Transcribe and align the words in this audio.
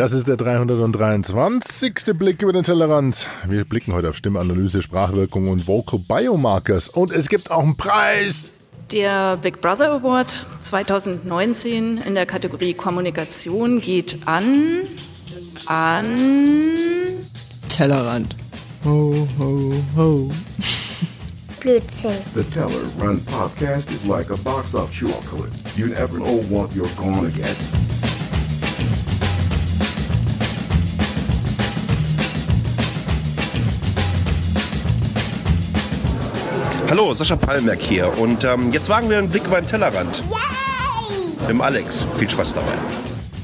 Das 0.00 0.14
ist 0.14 0.28
der 0.28 0.38
323. 0.38 1.92
Blick 2.14 2.40
über 2.40 2.54
den 2.54 2.62
Tellerrand. 2.62 3.26
Wir 3.46 3.66
blicken 3.66 3.92
heute 3.92 4.08
auf 4.08 4.16
Stimmanalyse, 4.16 4.80
Sprachwirkung 4.80 5.48
und 5.48 5.68
Vocal 5.68 5.98
Biomarkers. 5.98 6.88
Und 6.88 7.12
es 7.12 7.28
gibt 7.28 7.50
auch 7.50 7.62
einen 7.62 7.76
Preis. 7.76 8.50
Der 8.92 9.36
Big 9.36 9.60
Brother 9.60 9.92
Award 9.92 10.46
2019 10.62 11.98
in 11.98 12.14
der 12.14 12.24
Kategorie 12.24 12.72
Kommunikation 12.72 13.82
geht 13.82 14.26
an. 14.26 14.86
an. 15.66 17.26
Tellerrand. 17.68 18.34
Ho, 18.86 19.28
ho, 19.38 19.74
ho. 19.94 20.30
Blödsinn. 21.60 22.12
The 22.34 22.42
Teller 22.44 22.86
Run 22.98 23.20
podcast 23.26 23.92
is 23.92 24.02
like 24.06 24.30
a 24.30 24.36
box 24.36 24.74
of 24.74 24.90
chocolate. 24.90 25.52
You 25.76 25.88
never 25.88 26.16
know 26.16 26.42
what 26.48 26.74
you're 26.74 26.88
gonna 26.96 27.28
get. 27.28 27.89
Hallo, 36.90 37.14
Sascha 37.14 37.36
Palmerk 37.36 37.80
hier 37.80 38.18
und 38.18 38.42
ähm, 38.42 38.72
jetzt 38.72 38.88
wagen 38.88 39.08
wir 39.08 39.18
einen 39.18 39.28
Blick 39.28 39.46
über 39.46 39.60
den 39.60 39.66
Tellerrand. 39.68 40.24
Yay! 40.28 41.36
Mit 41.38 41.48
dem 41.48 41.60
Alex. 41.60 42.04
Viel 42.16 42.28
Spaß 42.28 42.54
dabei. 42.54 42.72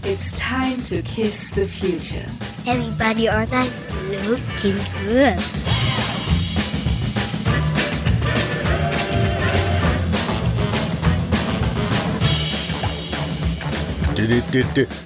It's 0.03 0.33
time 0.33 0.83
to 0.83 0.97
kiss 1.09 1.53
the 1.55 1.65
future. 1.65 2.27
Everybody 2.65 3.29
on 3.29 3.47
that 3.51 3.69
looking 4.29 4.75
good. 5.07 5.39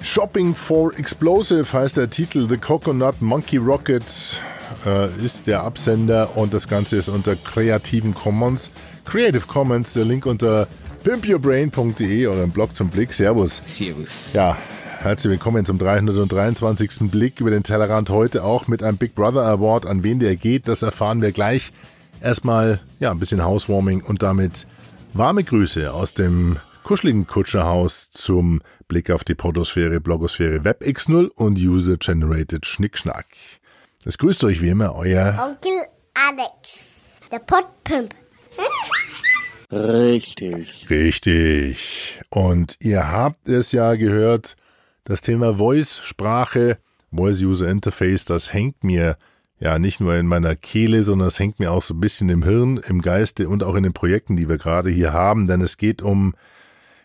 Shopping 0.02 0.54
for 0.54 0.98
Explosive 0.98 1.70
heißt 1.74 1.98
der 1.98 2.08
Titel. 2.08 2.48
The 2.48 2.56
Coconut 2.56 3.20
Monkey 3.20 3.58
Rocket 3.58 4.40
äh, 4.86 5.08
ist 5.24 5.46
der 5.46 5.62
Absender 5.62 6.36
und 6.36 6.54
das 6.54 6.68
Ganze 6.68 6.96
ist 6.96 7.08
unter 7.08 7.36
Creativen 7.36 8.14
Commons. 8.14 8.70
Creative 9.04 9.46
Commons, 9.46 9.92
der 9.92 10.04
Link 10.04 10.26
unter 10.26 10.68
pimpyourbrain.de, 11.02 12.26
eurem 12.26 12.50
Blog 12.50 12.74
zum 12.76 12.88
Blick. 12.88 13.12
Servus. 13.12 13.62
Servus. 13.66 14.32
Ja, 14.32 14.56
herzlich 15.00 15.32
willkommen 15.32 15.64
zum 15.64 15.78
323. 15.78 17.10
Blick 17.10 17.40
über 17.40 17.50
den 17.50 17.62
Tellerrand. 17.62 18.10
Heute 18.10 18.44
auch 18.44 18.68
mit 18.68 18.82
einem 18.82 18.98
Big 18.98 19.14
Brother 19.14 19.44
Award. 19.46 19.86
An 19.86 20.02
wen 20.02 20.18
der 20.18 20.36
geht, 20.36 20.68
das 20.68 20.82
erfahren 20.82 21.22
wir 21.22 21.32
gleich. 21.32 21.72
Erstmal 22.20 22.80
ja, 22.98 23.10
ein 23.10 23.18
bisschen 23.18 23.44
Housewarming 23.44 24.02
und 24.02 24.22
damit 24.22 24.66
warme 25.14 25.42
Grüße 25.42 25.92
aus 25.92 26.14
dem 26.14 26.58
kuscheligen 26.82 27.26
Kutscherhaus 27.26 28.10
zum 28.10 28.60
Blick 28.88 29.10
auf 29.10 29.24
die 29.24 29.34
Podosphäre, 29.34 30.00
Blogosphäre, 30.00 30.58
WebX0 30.64 31.28
und 31.28 31.58
User-Generated 31.58 32.66
Schnickschnack. 32.66 33.26
Es 34.02 34.16
grüßt 34.16 34.44
euch 34.44 34.62
wie 34.62 34.70
immer 34.70 34.94
euer 34.94 35.38
Onkel 35.38 35.72
Alex. 36.14 37.18
Der 37.30 37.38
Podpimp. 37.38 38.08
Richtig. 39.70 40.88
Richtig. 40.88 42.18
Und 42.30 42.78
ihr 42.80 43.12
habt 43.12 43.46
es 43.46 43.72
ja 43.72 43.94
gehört, 43.96 44.56
das 45.04 45.20
Thema 45.20 45.58
Voice, 45.58 46.00
Sprache, 46.02 46.78
Voice 47.12 47.42
User 47.42 47.68
Interface, 47.68 48.24
das 48.24 48.54
hängt 48.54 48.82
mir 48.84 49.18
ja 49.58 49.78
nicht 49.78 50.00
nur 50.00 50.14
in 50.16 50.26
meiner 50.26 50.56
Kehle, 50.56 51.02
sondern 51.02 51.28
es 51.28 51.38
hängt 51.38 51.60
mir 51.60 51.70
auch 51.70 51.82
so 51.82 51.92
ein 51.92 52.00
bisschen 52.00 52.30
im 52.30 52.42
Hirn, 52.42 52.78
im 52.78 53.02
Geiste 53.02 53.50
und 53.50 53.62
auch 53.62 53.74
in 53.74 53.82
den 53.82 53.92
Projekten, 53.92 54.34
die 54.34 54.48
wir 54.48 54.56
gerade 54.56 54.88
hier 54.88 55.12
haben, 55.12 55.46
denn 55.46 55.60
es 55.60 55.76
geht 55.76 56.00
um 56.00 56.34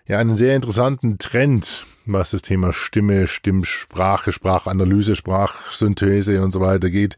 ja 0.08 0.18
einen 0.18 0.38
sehr 0.38 0.56
interessanten 0.56 1.18
Trend, 1.18 1.86
was 2.14 2.32
das 2.32 2.42
Thema 2.42 2.74
Stimme, 2.74 3.28
Stimmsprache, 3.28 4.32
Sprachanalyse, 4.32 5.16
Sprachsynthese 5.16 6.44
und 6.44 6.52
so 6.52 6.60
weiter 6.60 6.90
geht. 6.90 7.18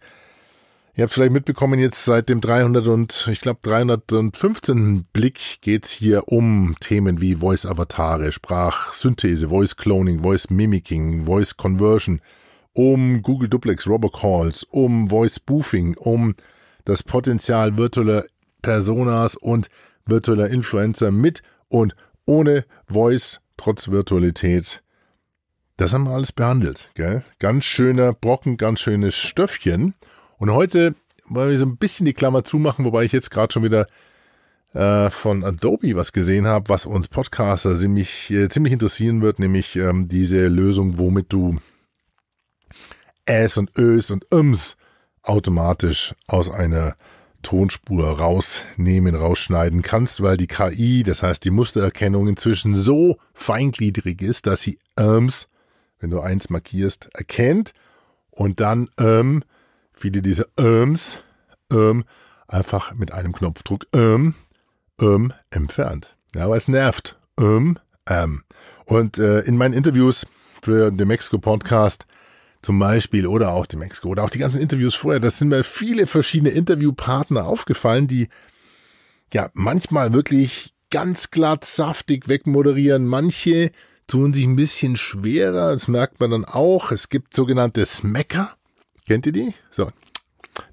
Ihr 0.95 1.03
habt 1.03 1.13
vielleicht 1.13 1.31
mitbekommen, 1.31 1.79
jetzt 1.79 2.05
seit 2.05 2.27
dem 2.27 2.41
300 2.41 2.87
und 2.87 3.29
ich 3.31 3.39
glaube 3.39 3.59
315. 3.61 5.05
Blick 5.13 5.61
geht's 5.61 5.91
hier 5.91 6.27
um 6.27 6.75
Themen 6.79 7.21
wie 7.21 7.35
Voice-Avatare, 7.35 8.31
Sprachsynthese, 8.31 9.49
Voice-Cloning, 9.49 10.23
Voice-Mimicking, 10.23 11.25
Voice-Conversion, 11.25 12.19
um 12.73 13.21
Google 13.21 13.47
Duplex 13.47 13.87
Robocalls, 13.87 14.63
um 14.63 15.07
Voice-Spoofing, 15.07 15.97
um 15.97 16.33
das 16.85 17.03
Potenzial 17.03 17.77
virtueller 17.77 18.25
Personas 18.63 19.35
und 19.35 19.69
virtueller 20.07 20.47
Influencer 20.49 21.11
mit 21.11 21.43
und 21.67 21.95
ohne 22.25 22.65
Voice, 22.87 23.39
trotz 23.57 23.89
Virtualität. 23.89 24.83
Das 25.77 25.93
haben 25.93 26.05
wir 26.05 26.13
alles 26.13 26.31
behandelt, 26.31 26.91
gell? 26.95 27.23
Ganz 27.39 27.65
schöner 27.65 28.13
Brocken, 28.13 28.57
ganz 28.57 28.79
schönes 28.79 29.15
Stöffchen. 29.15 29.93
Und 30.37 30.51
heute 30.51 30.95
wollen 31.27 31.49
wir 31.49 31.57
so 31.57 31.65
ein 31.65 31.77
bisschen 31.77 32.05
die 32.05 32.13
Klammer 32.13 32.43
zumachen, 32.43 32.85
wobei 32.85 33.03
ich 33.03 33.11
jetzt 33.11 33.31
gerade 33.31 33.53
schon 33.53 33.63
wieder 33.63 33.87
äh, 34.73 35.09
von 35.09 35.43
Adobe 35.43 35.95
was 35.95 36.13
gesehen 36.13 36.47
habe, 36.47 36.69
was 36.69 36.85
uns 36.85 37.07
Podcaster 37.07 37.75
ziemlich, 37.75 38.29
äh, 38.31 38.49
ziemlich 38.49 38.73
interessieren 38.73 39.21
wird, 39.21 39.39
nämlich 39.39 39.75
ähm, 39.75 40.07
diese 40.07 40.47
Lösung, 40.47 40.97
womit 40.97 41.31
du 41.33 41.57
Äs 43.25 43.57
und 43.57 43.77
Ös 43.77 44.11
und 44.11 44.25
Ms 44.31 44.77
automatisch 45.21 46.15
aus 46.27 46.49
einer 46.49 46.95
Tonspur 47.47 48.19
rausnehmen, 48.19 49.15
rausschneiden 49.15 49.81
kannst, 49.81 50.21
weil 50.21 50.35
die 50.35 50.47
KI, 50.47 51.03
das 51.03 51.23
heißt 51.23 51.45
die 51.45 51.49
Mustererkennung 51.49 52.27
inzwischen 52.27 52.75
so 52.75 53.19
feingliedrig 53.33 54.21
ist, 54.21 54.47
dass 54.47 54.63
sie 54.63 54.79
Ms, 54.97 55.47
wenn 56.01 56.09
du 56.09 56.19
eins 56.19 56.49
markierst, 56.49 57.07
erkennt 57.13 57.71
und 58.31 58.59
dann 58.59 58.89
ähm, 58.99 59.43
viele 59.93 60.21
dieser 60.21 60.47
Öms 60.59 61.19
ähm, 61.71 62.03
einfach 62.49 62.93
mit 62.95 63.13
einem 63.13 63.31
Knopfdruck 63.31 63.87
ähm, 63.93 64.35
ähm, 64.99 65.31
entfernt. 65.49 66.17
Ja, 66.35 66.49
weil 66.49 66.57
es 66.57 66.67
nervt. 66.67 67.17
Ähm, 67.39 67.79
ähm. 68.09 68.43
Und 68.83 69.19
äh, 69.19 69.39
in 69.43 69.55
meinen 69.55 69.73
Interviews 69.73 70.27
für 70.61 70.91
den 70.91 71.07
Mexico 71.07 71.37
Podcast 71.37 72.07
zum 72.61 72.79
Beispiel 72.79 73.27
oder 73.27 73.51
auch 73.51 73.65
die 73.65 73.77
Mexiko 73.77 74.09
oder 74.09 74.23
auch 74.23 74.29
die 74.29 74.39
ganzen 74.39 74.61
Interviews 74.61 74.95
vorher, 74.95 75.19
das 75.19 75.37
sind 75.37 75.49
mir 75.49 75.63
viele 75.63 76.07
verschiedene 76.07 76.51
Interviewpartner 76.51 77.45
aufgefallen, 77.45 78.07
die 78.07 78.29
ja 79.33 79.49
manchmal 79.53 80.13
wirklich 80.13 80.73
ganz 80.89 81.31
glatt 81.31 81.65
saftig 81.65 82.27
wegmoderieren. 82.27 83.07
Manche 83.07 83.71
tun 84.07 84.33
sich 84.33 84.45
ein 84.45 84.55
bisschen 84.55 84.95
schwerer, 84.95 85.71
das 85.73 85.87
merkt 85.87 86.19
man 86.19 86.31
dann 86.31 86.45
auch. 86.45 86.91
Es 86.91 87.09
gibt 87.09 87.33
sogenannte 87.33 87.85
Smacker. 87.85 88.55
Kennt 89.05 89.25
ihr 89.25 89.33
die? 89.33 89.53
So, 89.69 89.91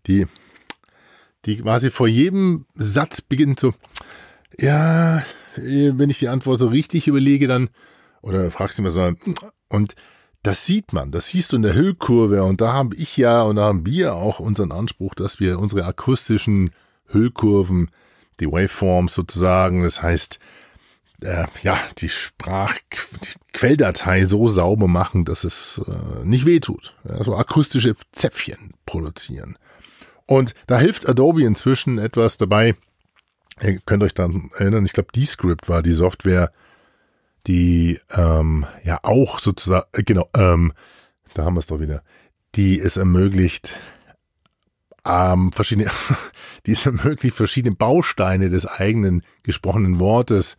die, 0.06 0.26
die 1.44 1.58
quasi 1.58 1.90
vor 1.90 2.08
jedem 2.08 2.66
Satz 2.74 3.20
beginnt 3.22 3.60
so, 3.60 3.74
ja, 4.58 5.24
wenn 5.56 6.10
ich 6.10 6.18
die 6.18 6.28
Antwort 6.28 6.60
so 6.60 6.68
richtig 6.68 7.08
überlege, 7.08 7.48
dann, 7.48 7.70
oder 8.22 8.50
fragst 8.50 8.78
du 8.78 8.82
mal, 8.82 9.16
und 9.68 9.94
das 10.44 10.64
sieht 10.66 10.92
man, 10.92 11.10
das 11.10 11.28
siehst 11.28 11.52
du 11.52 11.56
in 11.56 11.62
der 11.62 11.74
Hüllkurve 11.74 12.44
und 12.44 12.60
da 12.60 12.74
habe 12.74 12.94
ich 12.96 13.16
ja 13.16 13.40
und 13.42 13.56
da 13.56 13.64
haben 13.64 13.86
wir 13.86 14.14
auch 14.14 14.40
unseren 14.40 14.72
Anspruch, 14.72 15.14
dass 15.14 15.40
wir 15.40 15.58
unsere 15.58 15.86
akustischen 15.86 16.72
Hüllkurven, 17.08 17.90
die 18.40 18.46
Waveforms 18.46 19.14
sozusagen, 19.14 19.82
das 19.82 20.02
heißt, 20.02 20.38
äh, 21.22 21.46
ja, 21.62 21.78
die 21.98 22.10
Sprachquelldatei 22.10 24.26
so 24.26 24.46
sauber 24.48 24.86
machen, 24.86 25.24
dass 25.24 25.44
es 25.44 25.80
äh, 25.86 26.24
nicht 26.24 26.44
wehtut. 26.44 26.94
Ja, 27.08 27.24
so 27.24 27.34
akustische 27.34 27.94
Zäpfchen 28.12 28.74
produzieren. 28.84 29.56
Und 30.26 30.54
da 30.66 30.78
hilft 30.78 31.08
Adobe 31.08 31.44
inzwischen 31.44 31.96
etwas 31.98 32.36
dabei. 32.36 32.74
Ihr 33.62 33.80
könnt 33.86 34.02
euch 34.02 34.12
dann 34.12 34.50
erinnern, 34.58 34.84
ich 34.84 34.92
glaube, 34.92 35.08
Descript 35.14 35.70
war 35.70 35.82
die 35.82 35.92
Software, 35.92 36.52
die 37.46 38.00
ähm, 38.10 38.66
ja 38.82 38.98
auch 39.02 39.40
sozusagen, 39.40 39.86
äh, 39.92 40.02
genau, 40.02 40.28
ähm, 40.36 40.72
da 41.34 41.44
haben 41.44 41.54
wir 41.54 41.60
es 41.60 41.66
doch 41.66 41.80
wieder, 41.80 42.02
die 42.54 42.78
es 42.78 42.96
ermöglicht, 42.96 43.76
ähm, 45.04 45.52
verschiedene, 45.52 45.90
die 46.66 46.72
es 46.72 46.86
ermöglicht, 46.86 47.36
verschiedene 47.36 47.74
Bausteine 47.74 48.48
des 48.50 48.66
eigenen 48.66 49.22
gesprochenen 49.42 49.98
Wortes 49.98 50.56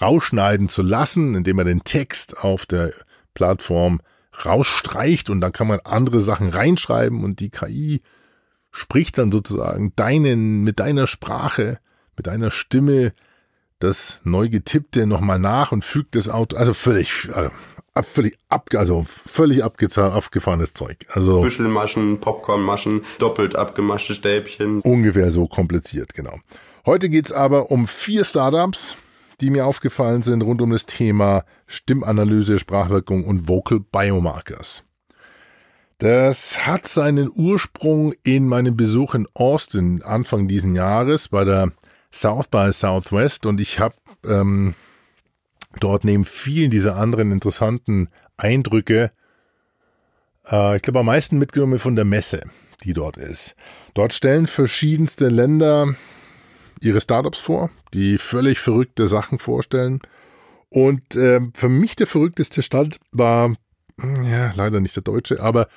rausschneiden 0.00 0.68
zu 0.68 0.82
lassen, 0.82 1.34
indem 1.34 1.56
man 1.56 1.66
den 1.66 1.82
Text 1.82 2.38
auf 2.38 2.66
der 2.66 2.92
Plattform 3.34 4.00
rausstreicht 4.44 5.30
und 5.30 5.40
dann 5.40 5.52
kann 5.52 5.66
man 5.66 5.80
andere 5.80 6.20
Sachen 6.20 6.50
reinschreiben 6.50 7.24
und 7.24 7.40
die 7.40 7.50
KI 7.50 8.02
spricht 8.70 9.18
dann 9.18 9.32
sozusagen 9.32 9.92
deinen, 9.96 10.62
mit 10.62 10.78
deiner 10.78 11.06
Sprache, 11.06 11.80
mit 12.16 12.26
deiner 12.26 12.50
Stimme 12.50 13.12
das 13.78 14.20
neu 14.24 14.48
getippte 14.48 15.06
nochmal 15.06 15.38
nach 15.38 15.72
und 15.72 15.84
fügt 15.84 16.16
das 16.16 16.28
Auto, 16.28 16.56
also 16.56 16.74
völlig, 16.74 17.28
äh, 17.34 17.50
völlig 18.02 18.38
ab, 18.48 18.68
also 18.74 19.04
völlig 19.06 19.64
abgefahrenes 19.64 20.74
Zeug. 20.74 21.06
Also 21.10 21.40
Büschelmaschen, 21.40 22.20
Popcornmaschen, 22.20 23.02
doppelt 23.18 23.56
abgemaschte 23.56 24.14
Stäbchen. 24.14 24.80
Ungefähr 24.80 25.30
so 25.30 25.46
kompliziert, 25.46 26.14
genau. 26.14 26.38
Heute 26.86 27.08
geht's 27.08 27.32
aber 27.32 27.70
um 27.70 27.86
vier 27.86 28.24
Startups, 28.24 28.96
die 29.40 29.50
mir 29.50 29.66
aufgefallen 29.66 30.22
sind 30.22 30.42
rund 30.42 30.62
um 30.62 30.70
das 30.70 30.86
Thema 30.86 31.44
Stimmanalyse, 31.66 32.58
Sprachwirkung 32.58 33.24
und 33.24 33.48
Vocal 33.48 33.80
Biomarkers. 33.80 34.82
Das 35.98 36.66
hat 36.66 36.86
seinen 36.86 37.28
Ursprung 37.34 38.14
in 38.22 38.46
meinem 38.46 38.76
Besuch 38.76 39.14
in 39.14 39.26
Austin 39.34 40.02
Anfang 40.02 40.46
diesen 40.46 40.74
Jahres 40.76 41.28
bei 41.28 41.44
der 41.44 41.72
South 42.12 42.48
by 42.48 42.72
Southwest 42.72 43.46
und 43.46 43.60
ich 43.60 43.78
habe 43.78 43.94
ähm, 44.24 44.74
dort 45.80 46.04
neben 46.04 46.24
vielen 46.24 46.70
dieser 46.70 46.96
anderen 46.96 47.32
interessanten 47.32 48.08
Eindrücke, 48.36 49.10
äh, 50.50 50.76
ich 50.76 50.82
glaube 50.82 51.00
am 51.00 51.06
meisten 51.06 51.38
mitgenommen 51.38 51.78
von 51.78 51.96
der 51.96 52.04
Messe, 52.04 52.42
die 52.84 52.94
dort 52.94 53.16
ist. 53.16 53.54
Dort 53.94 54.12
stellen 54.12 54.46
verschiedenste 54.46 55.28
Länder 55.28 55.94
ihre 56.80 57.00
Startups 57.00 57.40
vor, 57.40 57.70
die 57.92 58.18
völlig 58.18 58.60
verrückte 58.60 59.08
Sachen 59.08 59.38
vorstellen. 59.38 60.00
Und 60.70 61.16
äh, 61.16 61.40
für 61.54 61.68
mich 61.68 61.96
der 61.96 62.06
verrückteste 62.06 62.62
Stand 62.62 63.00
war, 63.10 63.54
ja, 64.00 64.52
leider 64.54 64.80
nicht 64.80 64.96
der 64.96 65.02
deutsche, 65.02 65.40
aber 65.40 65.68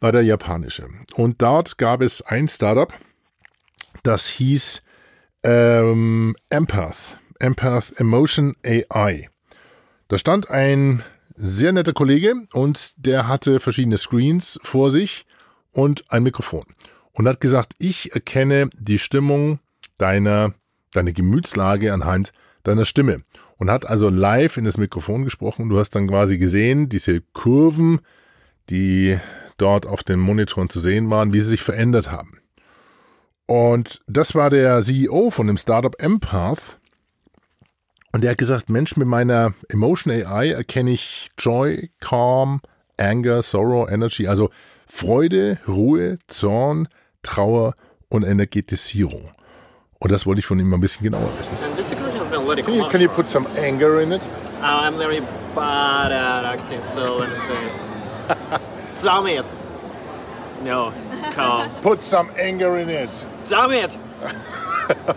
war 0.00 0.12
der 0.12 0.22
japanische. 0.22 0.88
Und 1.14 1.42
dort 1.42 1.78
gab 1.78 2.00
es 2.00 2.22
ein 2.22 2.48
Startup, 2.48 2.92
das 4.02 4.28
hieß 4.28 4.82
ähm, 5.42 6.36
Empath. 6.50 7.16
Empath 7.38 7.98
Emotion 7.98 8.54
AI. 8.64 9.28
Da 10.08 10.18
stand 10.18 10.50
ein 10.50 11.02
sehr 11.36 11.72
netter 11.72 11.92
Kollege 11.92 12.34
und 12.52 12.92
der 12.96 13.26
hatte 13.28 13.60
verschiedene 13.60 13.96
Screens 13.96 14.60
vor 14.62 14.90
sich 14.90 15.24
und 15.72 16.04
ein 16.10 16.22
Mikrofon 16.22 16.64
und 17.12 17.26
hat 17.26 17.40
gesagt, 17.40 17.74
ich 17.78 18.12
erkenne 18.12 18.68
die 18.78 18.98
Stimmung 18.98 19.60
deiner, 19.96 20.54
deine 20.92 21.12
Gemütslage 21.12 21.92
anhand 21.92 22.32
deiner 22.62 22.84
Stimme 22.84 23.22
und 23.56 23.70
hat 23.70 23.86
also 23.86 24.10
live 24.10 24.58
in 24.58 24.64
das 24.64 24.76
Mikrofon 24.76 25.24
gesprochen. 25.24 25.68
Du 25.68 25.78
hast 25.78 25.90
dann 25.90 26.08
quasi 26.08 26.38
gesehen, 26.38 26.88
diese 26.88 27.22
Kurven, 27.32 28.00
die 28.68 29.18
dort 29.56 29.86
auf 29.86 30.02
den 30.02 30.18
Monitoren 30.18 30.68
zu 30.68 30.80
sehen 30.80 31.10
waren, 31.10 31.32
wie 31.32 31.40
sie 31.40 31.50
sich 31.50 31.62
verändert 31.62 32.10
haben. 32.10 32.39
Und 33.50 34.00
das 34.06 34.36
war 34.36 34.48
der 34.48 34.80
CEO 34.80 35.30
von 35.30 35.48
dem 35.48 35.56
Startup 35.56 36.00
Empath. 36.00 36.78
Und 38.12 38.22
der 38.22 38.30
hat 38.30 38.38
gesagt, 38.38 38.70
Mensch, 38.70 38.96
mit 38.96 39.08
meiner 39.08 39.54
Emotion 39.68 40.14
AI 40.14 40.50
erkenne 40.50 40.92
ich 40.92 41.30
Joy, 41.36 41.90
Calm, 41.98 42.60
Anger, 42.96 43.42
Sorrow, 43.42 43.90
Energy, 43.90 44.28
also 44.28 44.50
Freude, 44.86 45.58
Ruhe, 45.66 46.20
Zorn, 46.28 46.86
Trauer 47.22 47.74
und 48.08 48.22
Energetisierung. 48.22 49.32
Und 49.98 50.12
das 50.12 50.26
wollte 50.26 50.38
ich 50.38 50.46
von 50.46 50.60
ihm 50.60 50.68
mal 50.68 50.76
ein 50.76 50.80
bisschen 50.80 51.02
genauer 51.02 51.36
wissen. 51.36 51.56
Can 52.64 52.74
you, 52.74 52.88
can 52.88 53.00
you 53.00 53.08
put 53.08 53.26
some 53.28 53.48
anger 53.58 54.00
in 54.00 54.12
it? 54.12 54.22
Uh, 54.60 54.64
I'm 54.64 54.96
very 54.96 55.22
bad 55.56 56.12
at 56.12 56.44
acting, 56.44 56.80
so 56.80 57.18
let 57.18 57.30
me 57.30 57.34
say. 57.34 58.62
Damn 59.02 59.26
it! 59.26 59.44
No, 60.62 60.92
calm. 61.32 61.70
Put 61.82 62.02
some 62.02 62.30
anger 62.38 62.78
in 62.78 62.88
it. 62.88 63.26
Damn 63.48 63.72
it! 63.72 63.98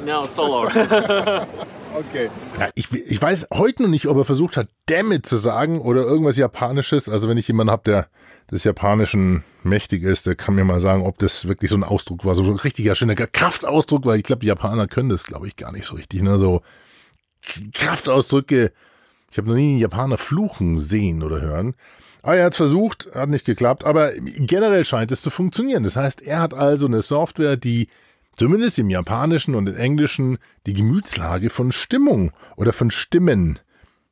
No, 0.05 0.25
solo. 0.25 0.69
Okay. 1.93 2.29
Ja, 2.59 2.69
ich, 2.73 2.91
ich 2.91 3.21
weiß 3.21 3.49
heute 3.53 3.83
noch 3.83 3.89
nicht, 3.89 4.07
ob 4.07 4.17
er 4.17 4.25
versucht 4.25 4.57
hat, 4.57 4.67
damn 4.87 5.11
it 5.11 5.27
zu 5.27 5.37
sagen 5.37 5.79
oder 5.79 6.01
irgendwas 6.01 6.37
Japanisches. 6.37 7.07
Also 7.07 7.29
wenn 7.29 7.37
ich 7.37 7.47
jemanden 7.47 7.71
habe, 7.71 7.83
der 7.83 8.07
des 8.51 8.63
Japanischen 8.63 9.43
mächtig 9.63 10.03
ist, 10.03 10.25
der 10.25 10.35
kann 10.35 10.55
mir 10.55 10.65
mal 10.65 10.81
sagen, 10.81 11.05
ob 11.05 11.17
das 11.19 11.47
wirklich 11.47 11.69
so 11.69 11.77
ein 11.77 11.83
Ausdruck 11.83 12.25
war. 12.25 12.35
So 12.35 12.43
ein 12.43 12.57
richtiger, 12.57 12.95
schöner 12.95 13.15
Kraftausdruck, 13.15 14.05
weil 14.05 14.17
ich 14.17 14.23
glaube, 14.23 14.41
die 14.41 14.47
Japaner 14.47 14.87
können 14.87 15.09
das, 15.09 15.25
glaube 15.25 15.47
ich, 15.47 15.55
gar 15.55 15.71
nicht 15.71 15.85
so 15.85 15.95
richtig. 15.95 16.21
Ne? 16.23 16.37
So 16.37 16.61
Kraftausdrücke. 17.73 18.71
Ich 19.31 19.37
habe 19.37 19.49
noch 19.49 19.55
nie 19.55 19.71
einen 19.71 19.79
Japaner 19.79 20.17
fluchen 20.17 20.79
sehen 20.79 21.23
oder 21.23 21.41
hören. 21.41 21.75
Aber 22.23 22.37
er 22.37 22.45
hat 22.45 22.53
es 22.53 22.57
versucht, 22.57 23.09
hat 23.13 23.29
nicht 23.29 23.45
geklappt, 23.45 23.83
aber 23.83 24.13
generell 24.17 24.85
scheint 24.85 25.11
es 25.11 25.21
zu 25.21 25.29
funktionieren. 25.29 25.83
Das 25.83 25.97
heißt, 25.97 26.21
er 26.21 26.41
hat 26.41 26.53
also 26.53 26.87
eine 26.87 27.01
Software, 27.01 27.57
die 27.57 27.89
zumindest 28.31 28.79
im 28.79 28.89
Japanischen 28.89 29.55
und 29.55 29.67
im 29.67 29.75
Englischen 29.75 30.37
die 30.65 30.73
Gemütslage 30.73 31.49
von 31.49 31.71
Stimmung 31.71 32.31
oder 32.55 32.73
von 32.73 32.91
Stimmen 32.91 33.59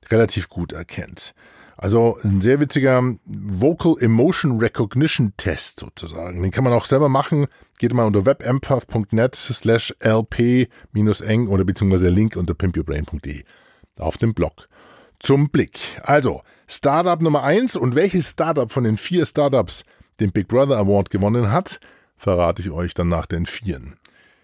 relativ 0.09 0.49
gut 0.49 0.73
erkennt. 0.73 1.33
Also 1.77 2.17
ein 2.23 2.41
sehr 2.41 2.59
witziger 2.59 3.01
Vocal 3.25 3.95
Emotion 3.99 4.59
Recognition 4.59 5.33
Test 5.37 5.79
sozusagen. 5.79 6.43
Den 6.43 6.51
kann 6.51 6.63
man 6.63 6.73
auch 6.73 6.85
selber 6.85 7.09
machen. 7.09 7.47
Geht 7.79 7.93
mal 7.93 8.05
unter 8.05 8.25
webempath.net 8.25 9.33
slash 9.33 9.95
lp-eng 9.99 11.47
oder 11.47 11.63
beziehungsweise 11.63 12.09
Link 12.09 12.35
unter 12.35 12.53
pimpyourbrain.de 12.53 13.43
auf 13.97 14.17
dem 14.17 14.35
Blog. 14.35 14.67
Zum 15.19 15.49
Blick. 15.49 15.79
Also, 16.03 16.41
Startup 16.73 17.21
Nummer 17.21 17.43
eins 17.43 17.75
und 17.75 17.95
welches 17.95 18.31
Startup 18.31 18.71
von 18.71 18.85
den 18.85 18.95
vier 18.95 19.25
Startups 19.25 19.83
den 20.21 20.31
Big 20.31 20.47
Brother 20.47 20.77
Award 20.77 21.09
gewonnen 21.09 21.51
hat, 21.51 21.81
verrate 22.15 22.61
ich 22.61 22.71
euch 22.71 22.93
dann 22.93 23.09
nach 23.09 23.25
den 23.25 23.45
Vieren. 23.45 23.97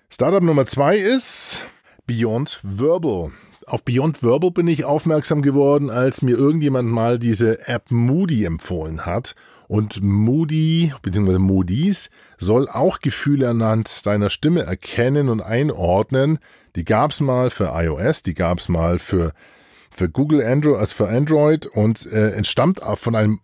Startup 0.09 0.43
Nummer 0.43 0.65
zwei 0.65 0.97
ist 0.97 1.61
Beyond 2.05 2.59
Verbal. 2.63 3.31
Auf 3.65 3.85
Beyond 3.85 4.23
Verbal 4.23 4.51
bin 4.51 4.67
ich 4.67 4.83
aufmerksam 4.83 5.41
geworden, 5.41 5.89
als 5.89 6.21
mir 6.21 6.35
irgendjemand 6.37 6.89
mal 6.89 7.17
diese 7.17 7.65
App 7.69 7.91
Moody 7.91 8.43
empfohlen 8.43 9.05
hat. 9.05 9.33
Und 9.69 10.03
Moody 10.03 10.91
bzw. 11.01 11.37
Moody's 11.37 12.09
soll 12.37 12.67
auch 12.67 12.99
Gefühle 12.99 13.47
anhand 13.47 14.05
deiner 14.05 14.29
Stimme 14.29 14.63
erkennen 14.63 15.29
und 15.29 15.39
einordnen. 15.39 16.39
Die 16.75 16.83
gab 16.83 17.11
es 17.11 17.21
mal 17.21 17.51
für 17.51 17.71
iOS, 17.73 18.21
die 18.21 18.33
gab 18.33 18.59
es 18.59 18.67
mal 18.67 18.99
für, 18.99 19.31
für 19.97 20.09
Google 20.09 20.45
Android, 20.45 20.77
also 20.77 20.93
für 20.93 21.09
Android 21.09 21.65
und 21.65 22.05
äh, 22.05 22.31
entstammt 22.31 22.79
von 22.93 23.15
einem 23.15 23.39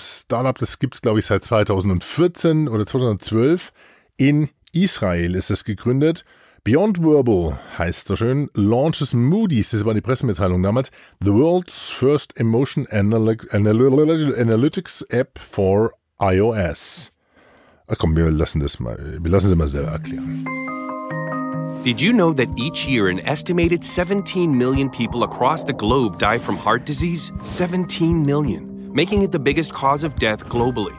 Startup, 0.00 0.56
das 0.58 0.78
gibt 0.78 0.94
es 0.94 1.02
glaube 1.02 1.20
ich 1.20 1.26
seit 1.26 1.44
2014 1.44 2.68
oder 2.68 2.86
2012 2.86 3.72
in 4.16 4.48
Israel 4.72 5.34
ist 5.34 5.50
es 5.50 5.64
gegründet. 5.64 6.24
Beyond 6.64 7.00
Verbal 7.00 7.58
heißt 7.78 8.08
so 8.08 8.16
schön, 8.16 8.50
launches 8.54 9.14
Moody's, 9.14 9.70
das 9.70 9.84
war 9.84 9.94
die 9.94 10.00
Pressemitteilung 10.00 10.62
damals, 10.62 10.90
the 11.22 11.32
world's 11.32 11.90
first 11.90 12.38
emotion 12.38 12.86
analytics 12.88 13.46
app 15.10 15.38
for 15.38 15.92
iOS. 16.20 17.12
Ach 17.86 17.96
komm, 17.98 18.16
wir 18.16 18.30
lassen 18.30 18.60
das 18.60 18.80
mal, 18.80 19.18
wir 19.20 19.30
lassen 19.30 19.48
sie 19.48 19.56
mal 19.56 19.68
selber 19.68 19.92
erklären. 19.92 20.44
Did 21.82 22.00
you 22.00 22.12
know 22.12 22.32
that 22.32 22.58
each 22.58 22.88
year 22.88 23.06
an 23.06 23.20
estimated 23.20 23.84
17 23.84 24.58
million 24.58 24.90
people 24.90 25.22
across 25.22 25.62
the 25.62 25.72
globe 25.72 26.18
die 26.18 26.36
from 26.36 26.56
heart 26.56 26.84
disease? 26.84 27.30
17 27.42 28.26
million, 28.26 28.92
making 28.92 29.22
it 29.22 29.30
the 29.30 29.38
biggest 29.38 29.72
cause 29.72 30.02
of 30.02 30.16
death 30.16 30.44
globally. 30.46 30.96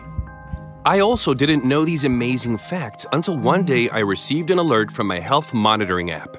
I 0.85 1.01
also 1.01 1.33
didn't 1.33 1.65
know 1.65 1.83
these 1.83 2.05
amazing 2.05 2.57
facts 2.57 3.05
until 3.11 3.37
one 3.37 3.65
day 3.65 3.89
I 3.89 3.99
received 3.99 4.51
an 4.51 4.57
alert 4.57 4.89
from 4.89 5.07
my 5.07 5.19
health 5.19 5.53
monitoring 5.53 6.11
app. 6.11 6.37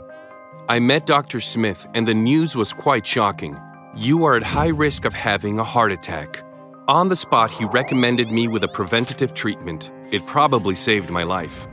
I 0.70 0.78
met 0.78 1.04
Dr. 1.04 1.40
Smith, 1.40 1.86
and 1.92 2.08
the 2.08 2.14
news 2.14 2.56
was 2.56 2.72
quite 2.72 3.06
shocking. 3.06 3.60
You 3.94 4.24
are 4.24 4.36
at 4.36 4.42
high 4.42 4.68
risk 4.68 5.04
of 5.04 5.12
having 5.12 5.58
a 5.58 5.64
heart 5.64 5.92
attack. 5.92 6.42
On 6.88 7.10
the 7.10 7.14
spot, 7.14 7.50
he 7.50 7.66
recommended 7.66 8.30
me 8.30 8.48
with 8.48 8.64
a 8.64 8.68
preventative 8.68 9.34
treatment. 9.34 9.92
It 10.10 10.26
probably 10.26 10.74
saved 10.74 11.10
my 11.10 11.24
life. 11.24 11.68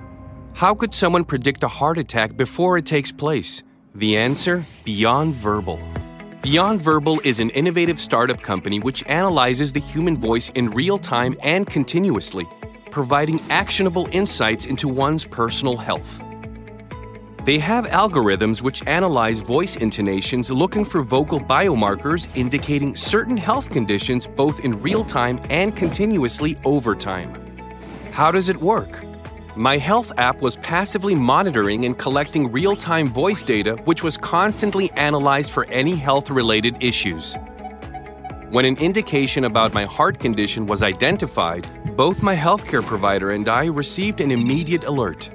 How 0.58 0.74
could 0.74 0.92
someone 0.92 1.24
predict 1.24 1.62
a 1.62 1.68
heart 1.68 2.00
attack 2.00 2.36
before 2.36 2.80
it 2.80 2.86
takes 2.88 3.12
place? 3.12 3.62
The 3.94 4.18
answer 4.18 4.66
Beyond 4.86 5.36
Verbal. 5.36 5.80
Beyond 6.42 6.82
Verbal 6.82 7.22
is 7.24 7.40
an 7.40 7.52
innovative 7.52 8.02
startup 8.02 8.42
company 8.42 8.80
which 8.80 9.06
analyzes 9.06 9.72
the 9.72 9.80
human 9.80 10.16
voice 10.16 10.50
in 10.56 10.72
real 10.72 10.98
time 10.98 11.38
and 11.44 11.68
continuously, 11.68 12.48
providing 12.90 13.40
actionable 13.52 14.08
insights 14.12 14.66
into 14.66 14.88
one's 14.88 15.26
personal 15.26 15.78
health. 15.78 16.20
They 17.46 17.60
have 17.60 17.86
algorithms 17.90 18.64
which 18.64 18.82
analyze 18.88 19.42
voice 19.42 19.76
intonations 19.76 20.50
looking 20.50 20.86
for 20.86 21.04
vocal 21.04 21.40
biomarkers 21.40 22.36
indicating 22.36 22.96
certain 22.96 23.38
health 23.38 23.70
conditions 23.70 24.26
both 24.26 24.62
in 24.62 24.82
real 24.82 25.06
time 25.06 25.38
and 25.52 25.76
continuously 25.76 26.58
over 26.66 26.96
time. 26.96 27.36
How 28.12 28.32
does 28.32 28.50
it 28.50 28.58
work? 28.58 29.07
My 29.58 29.80
health 29.80 30.12
app 30.20 30.40
was 30.40 30.58
passively 30.58 31.16
monitoring 31.16 31.86
and 31.86 31.98
collecting 31.98 32.52
real 32.52 32.76
time 32.76 33.08
voice 33.08 33.42
data, 33.42 33.74
which 33.86 34.04
was 34.04 34.16
constantly 34.16 34.92
analyzed 34.92 35.50
for 35.50 35.66
any 35.72 35.96
health 35.96 36.30
related 36.30 36.78
issues. 36.80 37.36
When 38.52 38.66
an 38.66 38.78
indication 38.78 39.46
about 39.46 39.74
my 39.74 39.86
heart 39.86 40.20
condition 40.20 40.68
was 40.68 40.84
identified, 40.84 41.68
both 41.96 42.22
my 42.22 42.36
healthcare 42.36 42.86
provider 42.86 43.32
and 43.32 43.50
I 43.50 43.66
received 43.66 44.22
an 44.22 44.30
immediate 44.30 44.84
alert. 44.84 45.32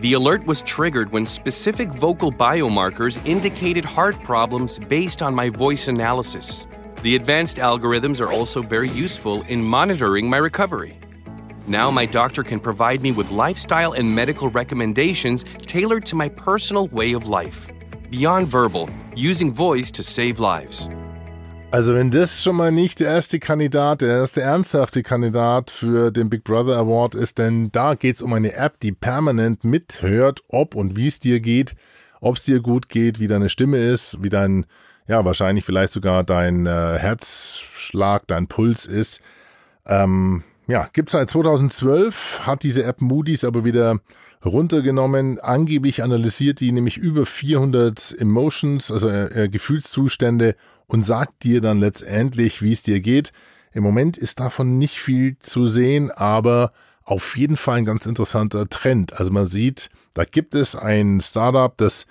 The 0.00 0.12
alert 0.12 0.44
was 0.44 0.60
triggered 0.60 1.10
when 1.10 1.24
specific 1.24 1.88
vocal 1.88 2.30
biomarkers 2.30 3.18
indicated 3.26 3.82
heart 3.82 4.22
problems 4.22 4.78
based 4.78 5.22
on 5.22 5.34
my 5.34 5.48
voice 5.48 5.88
analysis. 5.88 6.66
The 7.00 7.16
advanced 7.16 7.56
algorithms 7.56 8.20
are 8.20 8.30
also 8.30 8.60
very 8.60 8.90
useful 8.90 9.40
in 9.44 9.64
monitoring 9.64 10.28
my 10.28 10.36
recovery. 10.36 10.98
Now, 11.68 11.90
my 11.90 12.06
doctor 12.06 12.42
can 12.42 12.60
provide 12.60 13.02
me 13.02 13.12
with 13.12 13.30
lifestyle 13.30 13.92
and 13.92 14.14
medical 14.14 14.48
recommendations 14.48 15.44
tailored 15.66 16.06
to 16.06 16.16
my 16.16 16.30
personal 16.30 16.86
way 16.88 17.12
of 17.12 17.28
life. 17.28 17.68
Beyond 18.10 18.48
verbal, 18.48 18.88
using 19.14 19.52
voice 19.52 19.90
to 19.92 20.02
save 20.02 20.40
lives. 20.40 20.88
Also 21.70 21.94
wenn 21.94 22.10
das 22.10 22.42
schon 22.42 22.56
mal 22.56 22.72
nicht 22.72 23.00
der 23.00 23.08
erste 23.08 23.38
Kandidat, 23.38 24.00
der 24.00 24.08
erste 24.08 24.40
ernsthafte 24.40 25.02
Kandidat 25.02 25.70
für 25.70 26.10
den 26.10 26.30
Big 26.30 26.42
Brother 26.42 26.78
Award 26.78 27.14
ist, 27.14 27.36
denn 27.38 27.70
da 27.70 27.92
geht 27.92 28.16
es 28.16 28.22
um 28.22 28.32
eine 28.32 28.54
App, 28.54 28.80
die 28.80 28.92
permanent 28.92 29.64
mithört, 29.64 30.40
ob 30.48 30.74
und 30.74 30.96
wie 30.96 31.08
es 31.08 31.20
dir 31.20 31.40
geht, 31.40 31.74
ob 32.22 32.36
es 32.36 32.44
dir 32.44 32.60
gut 32.60 32.88
geht, 32.88 33.20
wie 33.20 33.26
deine 33.26 33.50
Stimme 33.50 33.76
ist, 33.76 34.22
wie 34.22 34.30
dein, 34.30 34.64
ja 35.06 35.22
wahrscheinlich 35.26 35.66
vielleicht 35.66 35.92
sogar 35.92 36.24
dein 36.24 36.64
äh, 36.64 36.96
Herzschlag, 36.98 38.26
dein 38.26 38.46
Puls 38.46 38.86
ist. 38.86 39.20
Ähm, 39.84 40.44
ja, 40.68 40.88
gibt 40.92 41.08
seit 41.10 41.30
2012, 41.30 42.42
hat 42.44 42.62
diese 42.62 42.84
App 42.84 43.00
Moody's 43.00 43.42
aber 43.42 43.64
wieder 43.64 44.00
runtergenommen. 44.44 45.40
Angeblich 45.40 46.02
analysiert 46.02 46.60
die 46.60 46.72
nämlich 46.72 46.98
über 46.98 47.24
400 47.24 48.14
Emotions, 48.18 48.92
also 48.92 49.08
äh, 49.08 49.44
äh, 49.44 49.48
Gefühlszustände 49.48 50.56
und 50.86 51.04
sagt 51.04 51.42
dir 51.42 51.62
dann 51.62 51.80
letztendlich, 51.80 52.62
wie 52.62 52.72
es 52.72 52.82
dir 52.82 53.00
geht. 53.00 53.32
Im 53.72 53.82
Moment 53.82 54.18
ist 54.18 54.40
davon 54.40 54.78
nicht 54.78 54.98
viel 54.98 55.38
zu 55.38 55.68
sehen, 55.68 56.10
aber 56.10 56.72
auf 57.02 57.38
jeden 57.38 57.56
Fall 57.56 57.78
ein 57.78 57.84
ganz 57.86 58.04
interessanter 58.04 58.68
Trend. 58.68 59.14
Also 59.14 59.32
man 59.32 59.46
sieht, 59.46 59.88
da 60.12 60.24
gibt 60.24 60.54
es 60.54 60.76
ein 60.76 61.20
Startup, 61.22 61.74
das 61.78 62.06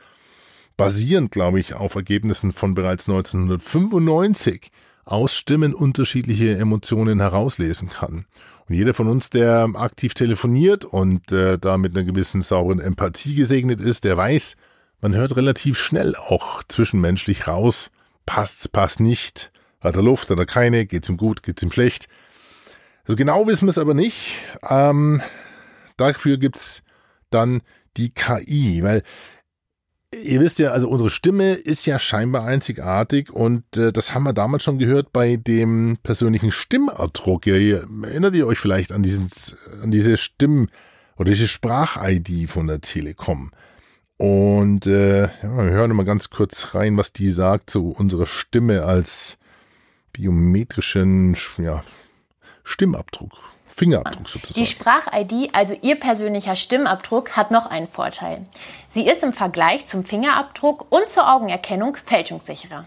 basierend, 0.77 1.31
glaube 1.31 1.59
ich, 1.59 1.75
auf 1.75 1.93
Ergebnissen 1.93 2.51
von 2.51 2.73
bereits 2.73 3.07
1995 3.07 4.71
aus 5.07 5.35
Stimmen 5.35 5.73
unterschiedliche 5.73 6.57
Emotionen 6.57 7.21
herauslesen 7.21 7.87
kann. 7.87 8.25
Und 8.67 8.75
jeder 8.75 8.93
von 8.93 9.07
uns, 9.07 9.29
der 9.29 9.69
aktiv 9.75 10.13
telefoniert 10.13 10.83
und 10.83 11.31
äh, 11.31 11.57
da 11.57 11.77
mit 11.77 11.95
einer 11.95 12.05
gewissen 12.05 12.41
sauberen 12.41 12.81
Empathie 12.81 13.33
gesegnet 13.33 13.79
ist, 13.79 14.03
der 14.03 14.17
weiß, 14.17 14.57
man 14.99 15.15
hört 15.15 15.37
relativ 15.37 15.79
schnell 15.79 16.15
auch 16.15 16.61
zwischenmenschlich 16.67 17.47
raus, 17.47 17.89
passt's, 18.25 18.67
passt 18.67 18.99
nicht, 18.99 19.51
hat 19.79 19.95
er 19.95 20.03
Luft, 20.03 20.29
hat 20.29 20.39
er 20.39 20.45
keine, 20.45 20.85
geht's 20.85 21.07
ihm 21.07 21.15
gut, 21.15 21.41
geht's 21.41 21.63
ihm 21.63 21.71
schlecht. 21.71 22.07
So 23.05 23.15
genau 23.15 23.47
wissen 23.47 23.65
wir 23.65 23.69
es 23.69 23.77
aber 23.77 23.93
nicht. 23.93 24.41
Ähm, 24.69 25.21
dafür 25.95 26.37
gibt's 26.37 26.83
dann 27.29 27.61
die 27.95 28.09
KI, 28.09 28.83
weil 28.83 29.03
ihr 30.13 30.39
wisst 30.39 30.59
ja, 30.59 30.71
also 30.71 30.89
unsere 30.89 31.09
Stimme 31.09 31.53
ist 31.53 31.85
ja 31.85 31.99
scheinbar 31.99 32.45
einzigartig 32.45 33.31
und 33.31 33.77
äh, 33.77 33.91
das 33.91 34.13
haben 34.13 34.23
wir 34.23 34.33
damals 34.33 34.63
schon 34.63 34.79
gehört 34.79 35.11
bei 35.11 35.35
dem 35.35 35.97
persönlichen 36.03 36.51
Stimmabdruck. 36.51 37.47
Ihr, 37.47 37.85
erinnert 38.03 38.35
ihr 38.35 38.47
euch 38.47 38.59
vielleicht 38.59 38.91
an, 38.91 39.03
diesen, 39.03 39.29
an 39.81 39.91
diese 39.91 40.17
Stimm- 40.17 40.69
oder 41.17 41.31
diese 41.31 41.47
Sprach-ID 41.47 42.49
von 42.49 42.67
der 42.67 42.81
Telekom? 42.81 43.51
Und 44.17 44.87
äh, 44.87 45.23
ja, 45.23 45.29
wir 45.43 45.71
hören 45.71 45.95
mal 45.95 46.05
ganz 46.05 46.29
kurz 46.29 46.73
rein, 46.73 46.97
was 46.97 47.13
die 47.13 47.29
sagt 47.29 47.69
zu 47.69 47.89
unserer 47.89 48.25
Stimme 48.25 48.83
als 48.83 49.37
biometrischen 50.11 51.35
ja, 51.59 51.83
Stimmabdruck. 52.63 53.56
Fingerabdruck 53.77 54.27
sozusagen. 54.27 54.59
Die 54.59 54.69
Sprach-ID, 54.69 55.53
also 55.53 55.77
Ihr 55.81 55.99
persönlicher 55.99 56.55
Stimmabdruck, 56.55 57.37
hat 57.37 57.51
noch 57.51 57.67
einen 57.67 57.87
Vorteil. 57.87 58.45
Sie 58.89 59.07
ist 59.07 59.21
im 59.21 59.33
Vergleich 59.33 59.85
zum 59.85 60.03
Fingerabdruck 60.03 60.87
und 60.89 61.07
zur 61.09 61.31
Augenerkennung 61.31 61.95
fälschungssicherer. 62.03 62.85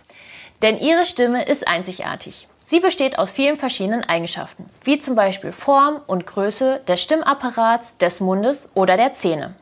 Denn 0.63 0.79
Ihre 0.79 1.07
Stimme 1.07 1.45
ist 1.45 1.69
einzigartig. 1.69 2.49
Sie 2.67 2.81
besteht 2.81 3.19
aus 3.19 3.33
vielen 3.33 3.57
verschiedenen 3.57 4.05
Eigenschaften, 4.05 4.67
wie 4.85 5.01
zum 5.01 5.15
Beispiel 5.15 5.53
Form 5.53 6.01
und 6.07 6.27
Größe 6.27 6.81
des 6.87 7.01
Stimmapparats, 7.03 7.97
des 7.99 8.21
Mundes 8.21 8.69
oder 8.75 8.97
der 8.97 9.15
Zähne. 9.15 9.55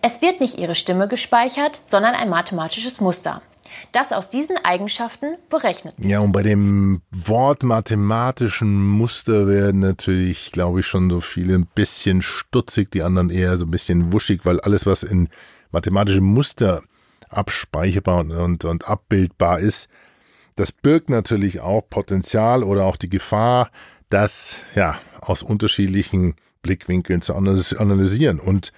Es 0.00 0.22
wird 0.22 0.40
nicht 0.40 0.58
Ihre 0.58 0.74
Stimme 0.74 1.08
gespeichert, 1.08 1.80
sondern 1.88 2.14
ein 2.14 2.28
mathematisches 2.28 3.00
Muster, 3.00 3.42
das 3.92 4.12
aus 4.12 4.30
diesen 4.30 4.56
Eigenschaften 4.58 5.36
berechnet. 5.50 5.94
Ja, 5.98 6.20
und 6.20 6.32
bei 6.32 6.42
dem 6.42 7.02
Wort 7.10 7.62
mathematischen 7.62 8.86
Muster 8.86 9.46
werden 9.46 9.80
natürlich, 9.80 10.52
glaube 10.52 10.80
ich, 10.80 10.86
schon 10.86 11.10
so 11.10 11.20
viele 11.20 11.54
ein 11.54 11.66
bisschen 11.66 12.22
stutzig, 12.22 12.90
die 12.90 13.02
anderen 13.02 13.30
eher 13.30 13.56
so 13.56 13.64
ein 13.64 13.70
bisschen 13.70 14.12
wuschig, 14.12 14.44
weil 14.44 14.60
alles, 14.60 14.86
was 14.86 15.02
in 15.02 15.28
mathematischem 15.70 16.24
Muster 16.24 16.82
abspeicherbar 17.28 18.20
und, 18.20 18.64
und 18.64 18.88
abbildbar 18.88 19.60
ist, 19.60 19.88
das 20.56 20.72
birgt 20.72 21.10
natürlich 21.10 21.60
auch 21.60 21.82
Potenzial 21.88 22.62
oder 22.62 22.84
auch 22.84 22.96
die 22.96 23.10
Gefahr, 23.10 23.70
das 24.08 24.60
ja 24.74 24.98
aus 25.20 25.42
unterschiedlichen 25.42 26.36
Blickwinkeln 26.62 27.20
zu 27.20 27.34
analysieren. 27.34 28.38
Und 28.38 28.72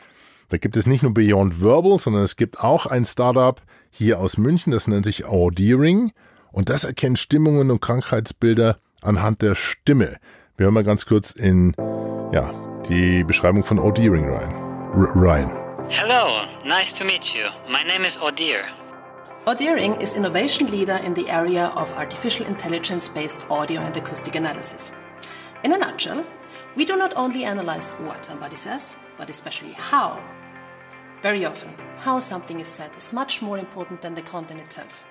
da 0.49 0.59
gibt 0.59 0.77
es 0.77 0.87
nicht 0.87 1.03
nur 1.03 1.13
Beyond 1.13 1.61
Verbal, 1.63 1.99
sondern 1.99 2.23
es 2.23 2.37
gibt 2.37 2.61
auch 2.61 2.87
ein 2.87 3.05
Startup 3.05 3.61
hier 3.91 4.21
aus 4.21 4.39
München, 4.39 4.73
das 4.73 4.87
nennt 4.87 5.05
sich 5.05 5.25
Audeering 5.25 6.13
und 6.53 6.69
das 6.69 6.85
erkennt 6.85 7.19
Stimmungen 7.19 7.71
und 7.71 7.81
Krankheitsbilder 7.81 8.79
anhand 9.03 9.43
der 9.43 9.55
Stimme. 9.55 10.19
Wir 10.57 10.65
hören 10.65 10.75
mal 10.75 10.85
ganz 10.85 11.07
kurz 11.07 11.33
in 11.33 11.75
ja, 12.33 12.53
die 12.89 13.25
Beschreibung 13.25 13.65
von 13.65 13.79
Audeering 13.79 14.29
rein. 14.31 14.55
R 14.95 15.15
Ryan. 15.15 15.51
Hello, 15.89 16.43
nice 16.65 16.93
to 16.95 17.05
meet 17.05 17.35
you. 17.35 17.45
My 17.69 17.83
name 17.87 18.07
is 18.07 18.19
Odeer. 18.19 18.65
Odeering 19.47 20.01
is 20.01 20.15
innovation 20.15 20.69
leader 20.69 20.99
in 21.05 21.15
the 21.15 21.29
area 21.29 21.73
of 21.77 21.95
artificial 21.97 22.47
intelligence-based 22.47 23.47
audio 23.51 23.81
and 23.81 23.97
acoustic 23.97 24.35
analysis. 24.35 24.93
In 25.63 25.73
a 25.73 25.79
nutshell, 25.79 26.25
we 26.77 26.85
do 26.85 26.97
not 26.97 27.13
only 27.17 27.45
analyze 27.45 27.91
what 28.07 28.25
somebody 28.25 28.57
says, 28.57 28.97
but 29.17 29.31
especially 29.31 29.73
how 29.73 30.19
Very 31.27 31.45
often, 31.45 31.75
how 31.99 32.21
something 32.21 32.61
is 32.61 32.69
said 32.69 32.93
is 32.97 33.13
much 33.13 33.43
more 33.43 33.59
important 33.59 34.01
than 34.01 34.15
the 34.15 34.23
content 34.23 34.61
itself. 34.61 35.05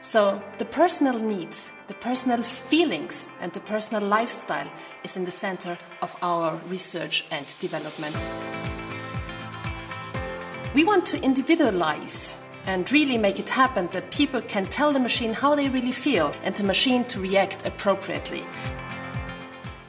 So, 0.00 0.42
the 0.58 0.64
personal 0.64 1.20
needs, 1.20 1.70
the 1.86 1.94
personal 1.94 2.42
feelings, 2.42 3.28
and 3.40 3.52
the 3.52 3.60
personal 3.60 4.02
lifestyle 4.02 4.66
is 5.04 5.16
in 5.16 5.24
the 5.24 5.30
center 5.30 5.78
of 6.00 6.16
our 6.20 6.58
research 6.68 7.26
and 7.30 7.46
development. 7.60 8.16
We 10.74 10.82
want 10.82 11.06
to 11.06 11.22
individualize 11.22 12.36
and 12.66 12.90
really 12.90 13.16
make 13.16 13.38
it 13.38 13.50
happen 13.50 13.86
that 13.92 14.10
people 14.10 14.42
can 14.42 14.66
tell 14.66 14.92
the 14.92 14.98
machine 14.98 15.32
how 15.32 15.54
they 15.54 15.68
really 15.68 15.92
feel 15.92 16.34
and 16.42 16.56
the 16.56 16.64
machine 16.64 17.04
to 17.04 17.20
react 17.20 17.64
appropriately. 17.64 18.42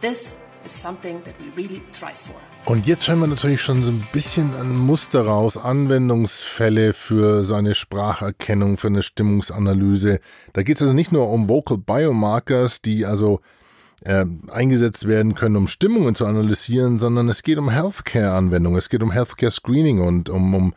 This 0.02 0.36
is 0.66 0.72
something 0.72 1.24
that 1.24 1.34
we 1.40 1.62
really 1.62 1.82
thrive 1.92 2.16
for. 2.16 2.36
Und 2.66 2.88
jetzt 2.88 3.08
hören 3.08 3.20
wir 3.20 3.28
natürlich 3.28 3.62
schon 3.62 3.84
so 3.84 3.92
ein 3.92 4.08
bisschen 4.14 4.56
ein 4.56 4.78
Muster 4.78 5.26
raus, 5.26 5.58
Anwendungsfälle 5.58 6.94
für 6.94 7.44
so 7.44 7.56
eine 7.56 7.76
Spracherkennung, 7.76 8.78
für 8.78 8.88
eine 8.88 9.04
Stimmungsanalyse. 9.04 10.20
Da 10.54 10.64
geht 10.64 10.78
es 10.78 10.82
also 10.82 10.94
nicht 10.94 11.12
nur 11.12 11.30
um 11.30 11.50
Vocal 11.50 11.78
Biomarkers, 11.78 12.82
die 12.82 13.06
also 13.06 13.42
äh, 14.06 14.26
eingesetzt 14.50 15.08
werden 15.08 15.36
können, 15.36 15.56
um 15.56 15.68
Stimmungen 15.68 16.16
zu 16.16 16.26
analysieren, 16.26 17.00
sondern 17.00 17.28
es 17.30 17.44
geht 17.44 17.58
um 17.58 17.70
Healthcare-Anwendungen, 17.70 18.78
es 18.78 18.90
geht 18.90 19.04
um 19.04 19.12
Healthcare-Screening 19.12 20.00
und 20.00 20.30
um, 20.30 20.54
um 20.54 20.74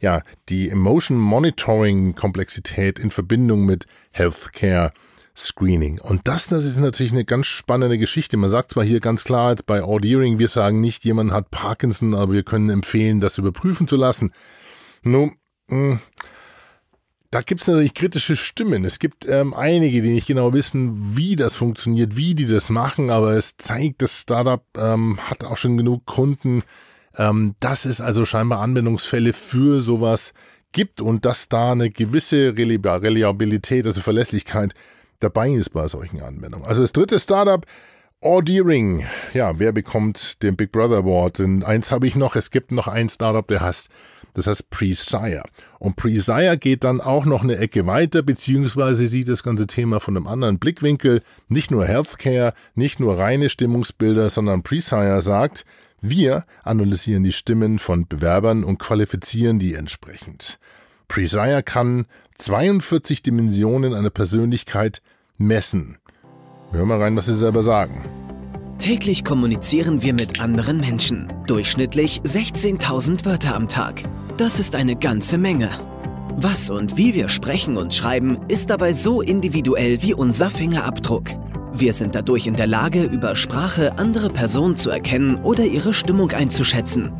ja, 0.00 0.22
die 0.48 0.70
Emotion 0.70 1.18
Monitoring-Komplexität 1.18 2.98
in 2.98 3.10
Verbindung 3.10 3.64
mit 3.64 3.86
Healthcare. 4.10 4.92
Screening. 5.36 6.00
Und 6.00 6.22
das, 6.24 6.48
das 6.48 6.64
ist 6.64 6.78
natürlich 6.78 7.12
eine 7.12 7.24
ganz 7.24 7.46
spannende 7.46 7.98
Geschichte. 7.98 8.36
Man 8.36 8.50
sagt 8.50 8.70
zwar 8.70 8.84
hier 8.84 9.00
ganz 9.00 9.24
klar 9.24 9.50
jetzt 9.50 9.66
bei 9.66 9.82
Audeering, 9.82 10.38
wir 10.38 10.48
sagen 10.48 10.80
nicht, 10.80 11.04
jemand 11.04 11.32
hat 11.32 11.50
Parkinson, 11.50 12.14
aber 12.14 12.32
wir 12.32 12.42
können 12.42 12.70
empfehlen, 12.70 13.20
das 13.20 13.38
überprüfen 13.38 13.86
zu 13.86 13.96
lassen. 13.96 14.32
Nun, 15.02 15.36
hm, 15.68 16.00
da 17.30 17.42
gibt 17.42 17.60
es 17.60 17.68
natürlich 17.68 17.92
kritische 17.92 18.34
Stimmen. 18.34 18.84
Es 18.84 18.98
gibt 18.98 19.28
ähm, 19.28 19.52
einige, 19.52 20.00
die 20.00 20.12
nicht 20.12 20.26
genau 20.26 20.54
wissen, 20.54 21.16
wie 21.16 21.36
das 21.36 21.54
funktioniert, 21.54 22.16
wie 22.16 22.34
die 22.34 22.46
das 22.46 22.70
machen, 22.70 23.10
aber 23.10 23.32
es 23.32 23.58
zeigt, 23.58 24.00
das 24.00 24.22
Startup 24.22 24.64
ähm, 24.76 25.18
hat 25.28 25.44
auch 25.44 25.58
schon 25.58 25.76
genug 25.76 26.06
Kunden, 26.06 26.62
ähm, 27.16 27.54
dass 27.60 27.84
es 27.84 28.00
also 28.00 28.24
scheinbar 28.24 28.60
Anwendungsfälle 28.60 29.34
für 29.34 29.82
sowas 29.82 30.32
gibt 30.72 31.00
und 31.02 31.24
dass 31.24 31.48
da 31.48 31.72
eine 31.72 31.90
gewisse 31.90 32.56
Reliabilität, 32.56 33.84
also 33.84 34.00
Verlässlichkeit 34.00 34.74
dabei 35.20 35.50
ist 35.50 35.70
bei 35.70 35.88
solchen 35.88 36.20
Anwendungen. 36.20 36.66
Also 36.66 36.82
das 36.82 36.92
dritte 36.92 37.18
Startup, 37.18 37.64
Audeering. 38.22 39.04
Ja, 39.34 39.58
wer 39.58 39.72
bekommt 39.72 40.42
den 40.42 40.56
Big 40.56 40.72
Brother 40.72 40.98
Award? 40.98 41.40
Und 41.40 41.64
eins 41.64 41.90
habe 41.92 42.06
ich 42.06 42.16
noch, 42.16 42.34
es 42.34 42.50
gibt 42.50 42.72
noch 42.72 42.88
ein 42.88 43.08
Startup, 43.08 43.46
der 43.46 43.60
heißt, 43.60 43.90
das 44.32 44.46
heißt 44.46 44.70
Presire. 44.70 45.42
Und 45.78 45.96
Presire 45.96 46.56
geht 46.56 46.84
dann 46.84 47.00
auch 47.00 47.26
noch 47.26 47.42
eine 47.42 47.56
Ecke 47.58 47.86
weiter, 47.86 48.22
beziehungsweise 48.22 49.06
sieht 49.06 49.28
das 49.28 49.42
ganze 49.42 49.66
Thema 49.66 50.00
von 50.00 50.16
einem 50.16 50.26
anderen 50.26 50.58
Blickwinkel. 50.58 51.22
Nicht 51.48 51.70
nur 51.70 51.86
Healthcare, 51.86 52.54
nicht 52.74 53.00
nur 53.00 53.18
reine 53.18 53.50
Stimmungsbilder, 53.50 54.30
sondern 54.30 54.62
Presire 54.62 55.20
sagt, 55.20 55.64
wir 56.00 56.44
analysieren 56.62 57.22
die 57.22 57.32
Stimmen 57.32 57.78
von 57.78 58.06
Bewerbern 58.08 58.64
und 58.64 58.78
qualifizieren 58.78 59.58
die 59.58 59.74
entsprechend. 59.74 60.58
Presire 61.08 61.62
kann 61.62 62.06
42 62.36 63.22
Dimensionen 63.22 63.94
einer 63.94 64.10
Persönlichkeit 64.10 65.02
messen. 65.38 65.98
Hör 66.72 66.84
mal 66.84 67.00
rein, 67.00 67.16
was 67.16 67.26
Sie 67.26 67.36
selber 67.36 67.62
sagen. 67.62 68.04
Täglich 68.78 69.24
kommunizieren 69.24 70.02
wir 70.02 70.12
mit 70.12 70.40
anderen 70.40 70.80
Menschen. 70.80 71.32
Durchschnittlich 71.46 72.20
16.000 72.22 73.24
Wörter 73.24 73.54
am 73.54 73.68
Tag. 73.68 74.02
Das 74.36 74.60
ist 74.60 74.74
eine 74.74 74.96
ganze 74.96 75.38
Menge. 75.38 75.70
Was 76.36 76.68
und 76.68 76.98
wie 76.98 77.14
wir 77.14 77.30
sprechen 77.30 77.78
und 77.78 77.94
schreiben, 77.94 78.38
ist 78.48 78.68
dabei 78.68 78.92
so 78.92 79.22
individuell 79.22 80.02
wie 80.02 80.12
unser 80.12 80.50
Fingerabdruck. 80.50 81.30
Wir 81.72 81.94
sind 81.94 82.14
dadurch 82.14 82.46
in 82.46 82.54
der 82.54 82.66
Lage, 82.66 83.04
über 83.04 83.36
Sprache 83.36 83.98
andere 83.98 84.28
Personen 84.28 84.76
zu 84.76 84.90
erkennen 84.90 85.36
oder 85.36 85.64
ihre 85.64 85.94
Stimmung 85.94 86.32
einzuschätzen. 86.32 87.12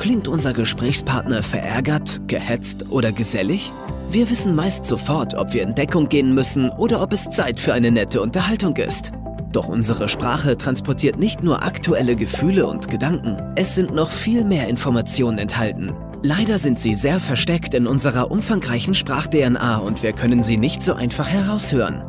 Klingt 0.00 0.28
unser 0.28 0.54
Gesprächspartner 0.54 1.42
verärgert, 1.42 2.26
gehetzt 2.26 2.86
oder 2.88 3.12
gesellig? 3.12 3.70
Wir 4.08 4.30
wissen 4.30 4.54
meist 4.54 4.86
sofort, 4.86 5.34
ob 5.34 5.52
wir 5.52 5.62
in 5.62 5.74
Deckung 5.74 6.08
gehen 6.08 6.34
müssen 6.34 6.70
oder 6.70 7.02
ob 7.02 7.12
es 7.12 7.28
Zeit 7.28 7.60
für 7.60 7.74
eine 7.74 7.90
nette 7.90 8.22
Unterhaltung 8.22 8.74
ist. 8.78 9.12
Doch 9.52 9.68
unsere 9.68 10.08
Sprache 10.08 10.56
transportiert 10.56 11.18
nicht 11.18 11.42
nur 11.42 11.62
aktuelle 11.62 12.16
Gefühle 12.16 12.66
und 12.66 12.88
Gedanken, 12.88 13.36
es 13.56 13.74
sind 13.74 13.94
noch 13.94 14.10
viel 14.10 14.42
mehr 14.42 14.68
Informationen 14.68 15.36
enthalten. 15.36 15.92
Leider 16.22 16.58
sind 16.58 16.80
sie 16.80 16.94
sehr 16.94 17.20
versteckt 17.20 17.74
in 17.74 17.86
unserer 17.86 18.30
umfangreichen 18.30 18.94
Sprach-DNA 18.94 19.76
und 19.76 20.02
wir 20.02 20.14
können 20.14 20.42
sie 20.42 20.56
nicht 20.56 20.80
so 20.80 20.94
einfach 20.94 21.28
heraushören. 21.28 22.02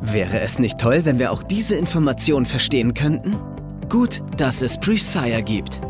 Wäre 0.00 0.40
es 0.40 0.58
nicht 0.58 0.78
toll, 0.78 1.02
wenn 1.04 1.18
wir 1.18 1.30
auch 1.30 1.42
diese 1.42 1.76
Information 1.76 2.46
verstehen 2.46 2.94
könnten? 2.94 3.36
Gut, 3.90 4.22
dass 4.38 4.62
es 4.62 4.78
Presire 4.78 5.42
gibt. 5.42 5.82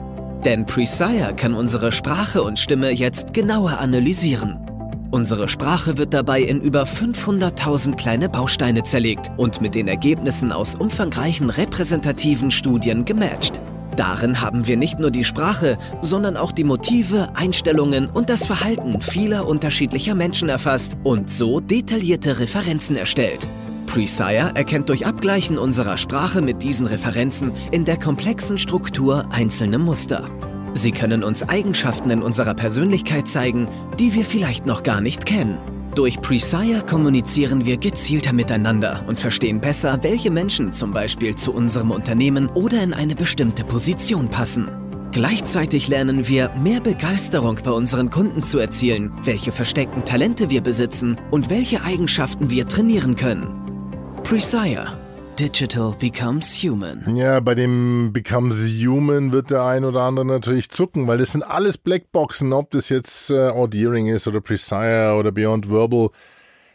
Denn 0.45 0.67
Presire 0.67 1.33
kann 1.35 1.55
unsere 1.55 1.91
Sprache 1.91 2.43
und 2.43 2.59
Stimme 2.59 2.91
jetzt 2.91 3.33
genauer 3.33 3.79
analysieren. 3.79 4.59
Unsere 5.11 5.49
Sprache 5.49 5.97
wird 5.97 6.13
dabei 6.13 6.43
in 6.43 6.61
über 6.61 6.83
500.000 6.83 7.97
kleine 7.97 8.29
Bausteine 8.29 8.83
zerlegt 8.83 9.31
und 9.39 9.63
mit 9.63 9.75
den 9.75 9.89
Ergebnissen 9.89 10.53
aus 10.53 10.75
umfangreichen 10.75 11.49
repräsentativen 11.49 12.51
Studien 12.51 13.07
gematcht. 13.07 13.61
Darin 13.97 14.41
haben 14.41 14.67
wir 14.67 14.77
nicht 14.77 14.99
nur 14.99 15.11
die 15.11 15.25
Sprache, 15.25 15.79
sondern 16.03 16.37
auch 16.37 16.53
die 16.53 16.65
Motive, 16.65 17.29
Einstellungen 17.35 18.11
und 18.11 18.29
das 18.29 18.45
Verhalten 18.45 19.01
vieler 19.01 19.47
unterschiedlicher 19.47 20.15
Menschen 20.15 20.49
erfasst 20.49 20.97
und 21.05 21.33
so 21.33 21.61
detaillierte 21.61 22.41
Referenzen 22.41 22.97
erstellt. 22.97 23.47
Presire 23.95 24.51
erkennt 24.57 24.89
durch 24.89 25.07
Abgleichen 25.07 25.57
unserer 25.57 25.97
Sprache 25.99 26.43
mit 26.43 26.65
diesen 26.65 26.85
Referenzen 26.85 27.53
in 27.71 27.85
der 27.85 27.97
komplexen 27.97 28.59
Struktur 28.59 29.25
einzelne 29.31 29.79
Muster. 29.79 30.29
Sie 30.73 30.91
können 30.91 31.23
uns 31.23 31.49
Eigenschaften 31.49 32.11
in 32.11 32.21
unserer 32.21 32.55
Persönlichkeit 32.55 33.29
zeigen, 33.29 33.69
die 34.01 34.13
wir 34.15 34.25
vielleicht 34.25 34.67
noch 34.67 34.83
gar 34.83 35.01
nicht 35.01 35.27
kennen. 35.27 35.59
Durch 35.95 36.21
Presire 36.21 36.85
kommunizieren 36.85 37.65
wir 37.65 37.77
gezielter 37.77 38.33
miteinander 38.33 39.05
und 39.07 39.21
verstehen 39.21 39.61
besser, 39.61 40.01
welche 40.03 40.33
Menschen 40.33 40.73
zum 40.73 40.93
Beispiel 40.93 41.37
zu 41.37 41.55
unserem 41.55 41.93
Unternehmen 41.93 42.49
oder 42.49 42.83
in 42.83 42.95
eine 42.95 43.15
bestimmte 43.15 43.63
Position 43.63 44.29
passen. 44.29 44.69
Gleichzeitig 45.13 45.87
lernen 45.87 46.27
wir, 46.27 46.51
mehr 46.61 46.81
Begeisterung 46.81 47.61
bei 47.63 47.71
unseren 47.71 48.11
Kunden 48.11 48.43
zu 48.43 48.59
erzielen, 48.59 49.13
welche 49.23 49.53
versteckten 49.53 50.05
Talente 50.05 50.51
wir 50.51 50.63
besitzen 50.63 51.17
und 51.31 51.49
welche 51.49 51.85
Eigenschaften 51.85 52.51
wir 52.51 52.67
trainieren 52.67 53.15
können. 53.15 53.64
Presire. 54.25 54.99
Digital 55.39 55.95
becomes 56.01 56.55
human. 56.55 57.15
Ja, 57.15 57.41
bei 57.41 57.55
dem 57.55 58.11
becomes 58.13 58.73
human 58.73 59.33
wird 59.33 59.51
der 59.51 59.65
ein 59.65 59.85
oder 59.85 60.03
andere 60.03 60.25
natürlich 60.25 60.71
zucken, 60.71 61.07
weil 61.07 61.19
das 61.19 61.33
sind 61.33 61.43
alles 61.43 61.77
Blackboxen, 61.77 62.55
ob 62.55 62.71
das 62.71 62.89
jetzt 62.89 63.31
äh, 63.31 63.51
Audeering 63.51 64.07
ist 64.07 64.27
oder 64.27 64.41
Presire 64.41 65.17
oder 65.19 65.31
Beyond 65.31 65.69
Verbal. 65.71 66.09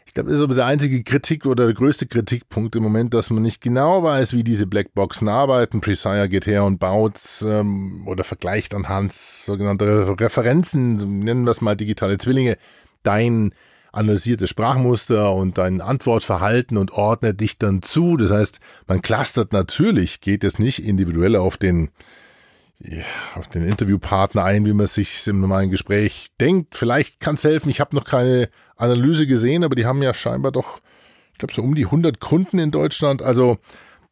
Ich 0.06 0.14
glaube, 0.14 0.30
das 0.30 0.38
ist 0.38 0.44
aber 0.44 0.54
der 0.54 0.66
einzige 0.66 1.02
Kritik 1.02 1.44
oder 1.44 1.64
der 1.66 1.74
größte 1.74 2.06
Kritikpunkt 2.06 2.76
im 2.76 2.84
Moment, 2.84 3.14
dass 3.14 3.30
man 3.30 3.42
nicht 3.42 3.60
genau 3.62 4.04
weiß, 4.04 4.32
wie 4.32 4.44
diese 4.44 4.66
Blackboxen 4.68 5.28
arbeiten. 5.28 5.80
Presire 5.80 6.28
geht 6.28 6.46
her 6.46 6.62
und 6.64 6.78
baut 6.78 7.18
ähm, 7.44 8.06
oder 8.06 8.22
vergleicht 8.22 8.74
anhand 8.74 9.12
sogenannter 9.12 10.20
Referenzen, 10.20 11.18
nennen 11.18 11.44
wir 11.44 11.50
es 11.50 11.60
mal 11.60 11.74
digitale 11.74 12.16
Zwillinge, 12.18 12.58
dein 13.02 13.52
analysiert 13.92 14.42
das 14.42 14.50
Sprachmuster 14.50 15.32
und 15.32 15.58
dein 15.58 15.80
Antwortverhalten 15.80 16.76
und 16.76 16.92
ordnet 16.92 17.40
dich 17.40 17.58
dann 17.58 17.82
zu. 17.82 18.16
Das 18.16 18.30
heißt, 18.30 18.60
man 18.86 19.02
clustert 19.02 19.52
natürlich, 19.52 20.20
geht 20.20 20.44
es 20.44 20.58
nicht 20.58 20.84
individuell 20.84 21.36
auf 21.36 21.56
den, 21.56 21.90
auf 23.34 23.48
den 23.48 23.64
Interviewpartner 23.64 24.44
ein, 24.44 24.64
wie 24.64 24.72
man 24.72 24.86
sich 24.86 25.26
im 25.26 25.40
normalen 25.40 25.70
Gespräch 25.70 26.30
denkt. 26.40 26.76
Vielleicht 26.76 27.20
kann 27.20 27.34
es 27.34 27.44
helfen. 27.44 27.70
Ich 27.70 27.80
habe 27.80 27.96
noch 27.96 28.04
keine 28.04 28.48
Analyse 28.76 29.26
gesehen, 29.26 29.64
aber 29.64 29.74
die 29.74 29.86
haben 29.86 30.02
ja 30.02 30.14
scheinbar 30.14 30.52
doch, 30.52 30.80
ich 31.32 31.38
glaube, 31.38 31.54
so 31.54 31.62
um 31.62 31.74
die 31.74 31.86
100 31.86 32.20
Kunden 32.20 32.58
in 32.58 32.70
Deutschland. 32.70 33.22
Also 33.22 33.58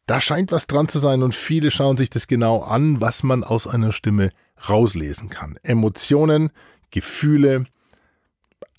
da 0.05 0.19
scheint 0.19 0.51
was 0.51 0.67
dran 0.67 0.87
zu 0.87 0.99
sein 0.99 1.23
und 1.23 1.35
viele 1.35 1.71
schauen 1.71 1.95
sich 1.95 2.09
das 2.09 2.27
genau 2.27 2.61
an, 2.61 2.99
was 2.99 3.23
man 3.23 3.43
aus 3.43 3.67
einer 3.67 3.91
Stimme 3.91 4.31
rauslesen 4.67 5.29
kann. 5.29 5.57
Emotionen, 5.63 6.49
Gefühle, 6.91 7.65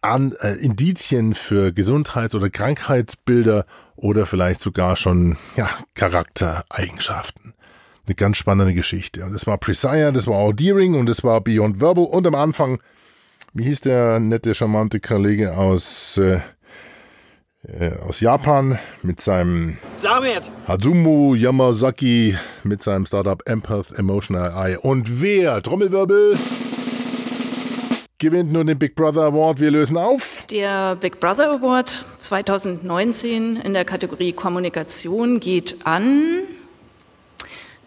an, 0.02 0.32
äh, 0.40 0.54
Indizien 0.54 1.34
für 1.34 1.72
Gesundheits- 1.72 2.34
oder 2.34 2.50
Krankheitsbilder 2.50 3.66
oder 3.96 4.26
vielleicht 4.26 4.60
sogar 4.60 4.96
schon 4.96 5.36
ja, 5.56 5.68
Charaktereigenschaften. 5.94 7.54
Eine 8.06 8.14
ganz 8.14 8.38
spannende 8.38 8.74
Geschichte. 8.74 9.24
Und 9.24 9.32
das 9.32 9.46
war 9.46 9.58
Presire, 9.58 10.12
das 10.12 10.26
war 10.26 10.36
Audeering 10.36 10.94
und 10.94 11.06
das 11.06 11.22
war 11.22 11.40
Beyond 11.40 11.80
Verbal. 11.80 12.04
Und 12.04 12.26
am 12.26 12.34
Anfang, 12.34 12.80
wie 13.52 13.64
hieß 13.64 13.82
der 13.82 14.20
nette, 14.20 14.54
charmante 14.54 15.00
Kollege 15.00 15.56
aus, 15.56 16.16
äh, 16.16 16.40
äh, 17.62 17.98
aus 17.98 18.20
Japan 18.20 18.78
mit 19.02 19.20
seinem 19.20 19.76
Damit. 20.02 20.50
Hazumu 20.66 21.34
Yamazaki 21.34 22.36
mit 22.64 22.82
seinem 22.82 23.04
Startup 23.04 23.42
Empath 23.46 23.92
Emotional 23.98 24.50
AI. 24.52 24.78
Und 24.78 25.20
wer, 25.20 25.60
Trommelwirbel, 25.62 26.38
gewinnt 28.20 28.52
nun 28.52 28.66
den 28.66 28.78
Big 28.78 28.94
Brother 28.94 29.22
Award. 29.22 29.60
Wir 29.60 29.70
lösen 29.70 29.96
auf. 29.96 30.46
Der 30.50 30.94
Big 30.94 31.18
Brother 31.18 31.50
Award 31.50 32.04
2019 32.20 33.56
in 33.56 33.72
der 33.72 33.84
Kategorie 33.84 34.32
Kommunikation 34.32 35.40
geht 35.40 35.84
an 35.84 36.42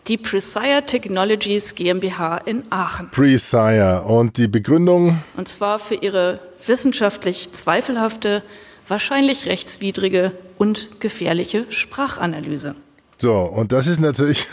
die 0.08 0.18
Presire 0.18 0.84
Technologies 0.86 1.76
GmbH 1.76 2.38
in 2.40 2.64
Aachen. 2.72 3.12
Presire. 3.12 4.04
Und 4.06 4.38
die 4.38 4.48
Begründung? 4.48 5.20
Und 5.38 5.48
zwar 5.48 5.80
für 5.80 5.96
ihre 5.96 6.40
wissenschaftlich 6.66 7.52
zweifelhafte, 7.54 8.42
wahrscheinlich 8.88 9.46
rechtswidrige 9.46 10.32
und 10.58 11.00
gefährliche 11.00 11.66
Sprachanalyse. 11.70 12.76
So, 13.20 13.34
und 13.34 13.72
das 13.72 13.88
ist 13.88 14.02
natürlich, 14.02 14.48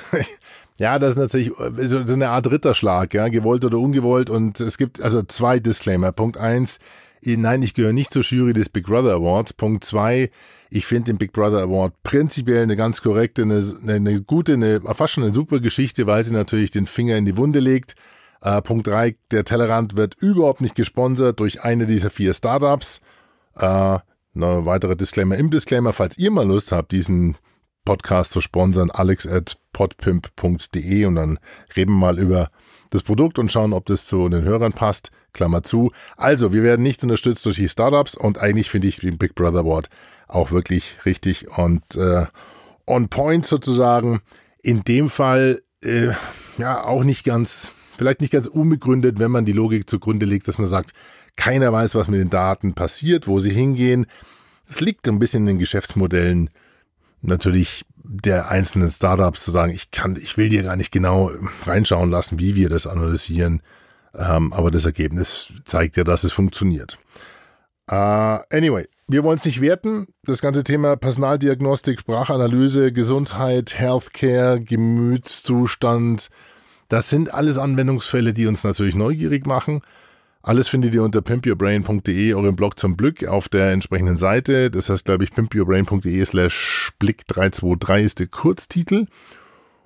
Ja, 0.80 0.98
das 0.98 1.10
ist 1.10 1.18
natürlich 1.18 1.50
äh, 1.60 1.84
so 1.84 1.98
eine 1.98 2.30
Art 2.30 2.50
Ritterschlag, 2.50 3.12
ja, 3.12 3.28
gewollt 3.28 3.66
oder 3.66 3.78
ungewollt. 3.78 4.30
Und 4.30 4.58
es 4.60 4.78
gibt 4.78 5.00
also 5.02 5.22
zwei 5.22 5.60
Disclaimer. 5.60 6.10
Punkt 6.10 6.38
eins, 6.38 6.78
nein, 7.22 7.60
ich 7.60 7.74
gehöre 7.74 7.92
nicht 7.92 8.14
zur 8.14 8.22
Jury 8.22 8.54
des 8.54 8.70
Big 8.70 8.86
Brother 8.86 9.12
Awards. 9.12 9.52
Punkt 9.52 9.84
zwei, 9.84 10.30
ich 10.70 10.86
finde 10.86 11.12
den 11.12 11.18
Big 11.18 11.32
Brother 11.34 11.60
Award 11.60 12.02
prinzipiell 12.02 12.62
eine 12.62 12.76
ganz 12.76 13.02
korrekte, 13.02 13.42
eine, 13.42 13.62
eine 13.86 14.22
gute, 14.22 14.54
eine, 14.54 14.80
fast 14.94 15.12
schon 15.12 15.24
eine 15.24 15.34
super 15.34 15.60
Geschichte, 15.60 16.06
weil 16.06 16.24
sie 16.24 16.32
natürlich 16.32 16.70
den 16.70 16.86
Finger 16.86 17.16
in 17.16 17.26
die 17.26 17.36
Wunde 17.36 17.60
legt. 17.60 17.94
Äh, 18.40 18.62
Punkt 18.62 18.86
drei, 18.86 19.16
der 19.32 19.44
Tellerrand 19.44 19.98
wird 19.98 20.14
überhaupt 20.14 20.62
nicht 20.62 20.76
gesponsert 20.76 21.40
durch 21.40 21.62
eine 21.62 21.86
dieser 21.86 22.08
vier 22.08 22.32
Startups. 22.32 23.02
Äh, 23.54 23.66
eine 23.66 24.64
weitere 24.64 24.96
Disclaimer 24.96 25.36
im 25.36 25.50
Disclaimer, 25.50 25.92
falls 25.92 26.16
ihr 26.16 26.30
mal 26.30 26.46
Lust 26.46 26.72
habt, 26.72 26.92
diesen 26.92 27.36
Podcast 27.84 28.32
zu 28.32 28.40
sponsern, 28.40 28.90
alex 28.90 29.26
at 29.26 29.58
podpimp.de 29.72 31.04
und 31.06 31.14
dann 31.14 31.38
reden 31.76 31.92
wir 31.92 31.98
mal 31.98 32.18
über 32.18 32.50
das 32.90 33.02
Produkt 33.02 33.38
und 33.38 33.50
schauen, 33.50 33.72
ob 33.72 33.86
das 33.86 34.06
zu 34.06 34.28
den 34.28 34.42
Hörern 34.42 34.72
passt. 34.72 35.10
Klammer 35.32 35.62
zu. 35.62 35.92
Also, 36.16 36.52
wir 36.52 36.62
werden 36.62 36.82
nicht 36.82 37.02
unterstützt 37.04 37.46
durch 37.46 37.56
die 37.56 37.68
Startups 37.68 38.16
und 38.16 38.38
eigentlich 38.38 38.68
finde 38.68 38.88
ich 38.88 38.96
den 38.96 39.16
Big 39.16 39.34
Brother 39.34 39.60
Award 39.60 39.88
auch 40.26 40.50
wirklich 40.50 41.04
richtig 41.04 41.56
und 41.56 41.82
äh, 41.96 42.26
on 42.86 43.08
point 43.08 43.46
sozusagen. 43.46 44.20
In 44.62 44.82
dem 44.82 45.08
Fall 45.08 45.62
äh, 45.82 46.08
ja 46.58 46.84
auch 46.84 47.04
nicht 47.04 47.24
ganz, 47.24 47.72
vielleicht 47.96 48.20
nicht 48.20 48.32
ganz 48.32 48.46
unbegründet, 48.46 49.18
wenn 49.18 49.30
man 49.30 49.44
die 49.44 49.52
Logik 49.52 49.88
zugrunde 49.88 50.26
legt, 50.26 50.48
dass 50.48 50.58
man 50.58 50.66
sagt, 50.66 50.92
keiner 51.36 51.72
weiß, 51.72 51.94
was 51.94 52.08
mit 52.08 52.20
den 52.20 52.30
Daten 52.30 52.74
passiert, 52.74 53.26
wo 53.26 53.38
sie 53.38 53.50
hingehen. 53.50 54.06
Es 54.68 54.80
liegt 54.80 55.08
ein 55.08 55.18
bisschen 55.18 55.44
in 55.44 55.54
den 55.54 55.58
Geschäftsmodellen 55.58 56.50
natürlich 57.22 57.84
der 58.02 58.50
einzelnen 58.50 58.90
Startups 58.90 59.44
zu 59.44 59.50
sagen, 59.50 59.72
ich 59.72 59.90
kann, 59.90 60.16
ich 60.16 60.36
will 60.36 60.48
dir 60.48 60.62
gar 60.62 60.76
nicht 60.76 60.90
genau 60.90 61.30
reinschauen 61.64 62.10
lassen, 62.10 62.38
wie 62.38 62.54
wir 62.54 62.68
das 62.68 62.86
analysieren, 62.86 63.62
ähm, 64.14 64.52
aber 64.52 64.70
das 64.70 64.84
Ergebnis 64.84 65.52
zeigt 65.64 65.96
ja, 65.96 66.04
dass 66.04 66.24
es 66.24 66.32
funktioniert. 66.32 66.98
Uh, 67.90 68.38
anyway, 68.50 68.86
wir 69.08 69.24
wollen 69.24 69.38
es 69.38 69.44
nicht 69.44 69.60
werten. 69.60 70.06
Das 70.24 70.40
ganze 70.40 70.62
Thema 70.62 70.96
Personaldiagnostik, 70.96 72.00
Sprachanalyse, 72.00 72.92
Gesundheit, 72.92 73.78
Healthcare, 73.78 74.60
Gemütszustand, 74.60 76.30
das 76.90 77.08
sind 77.08 77.32
alles 77.32 77.56
Anwendungsfälle, 77.56 78.32
die 78.32 78.48
uns 78.48 78.64
natürlich 78.64 78.96
neugierig 78.96 79.46
machen. 79.46 79.80
Alles 80.42 80.68
findet 80.68 80.94
ihr 80.94 81.02
unter 81.02 81.20
pimpyourbrain.de, 81.20 82.32
eurem 82.32 82.56
Blog 82.56 82.78
zum 82.78 82.96
Glück, 82.96 83.24
auf 83.26 83.50
der 83.50 83.72
entsprechenden 83.72 84.16
Seite. 84.16 84.70
Das 84.70 84.88
heißt, 84.88 85.04
glaube 85.04 85.24
ich, 85.24 85.32
pimpyourbrain.de 85.32 86.24
slash 86.24 86.92
blick323 87.00 87.98
ist 88.00 88.20
der 88.20 88.26
Kurztitel. 88.28 89.06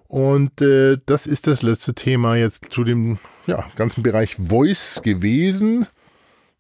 Und 0.07 0.62
äh, 0.62 0.99
das 1.07 1.27
ist 1.27 1.49
das 1.49 1.62
letzte 1.62 1.95
Thema 1.95 2.37
jetzt 2.37 2.67
zu 2.67 2.85
dem 2.85 3.19
ja, 3.49 3.64
ganzen 3.75 4.05
Bereich 4.05 4.37
Voice 4.37 5.03
gewesen. 5.03 5.87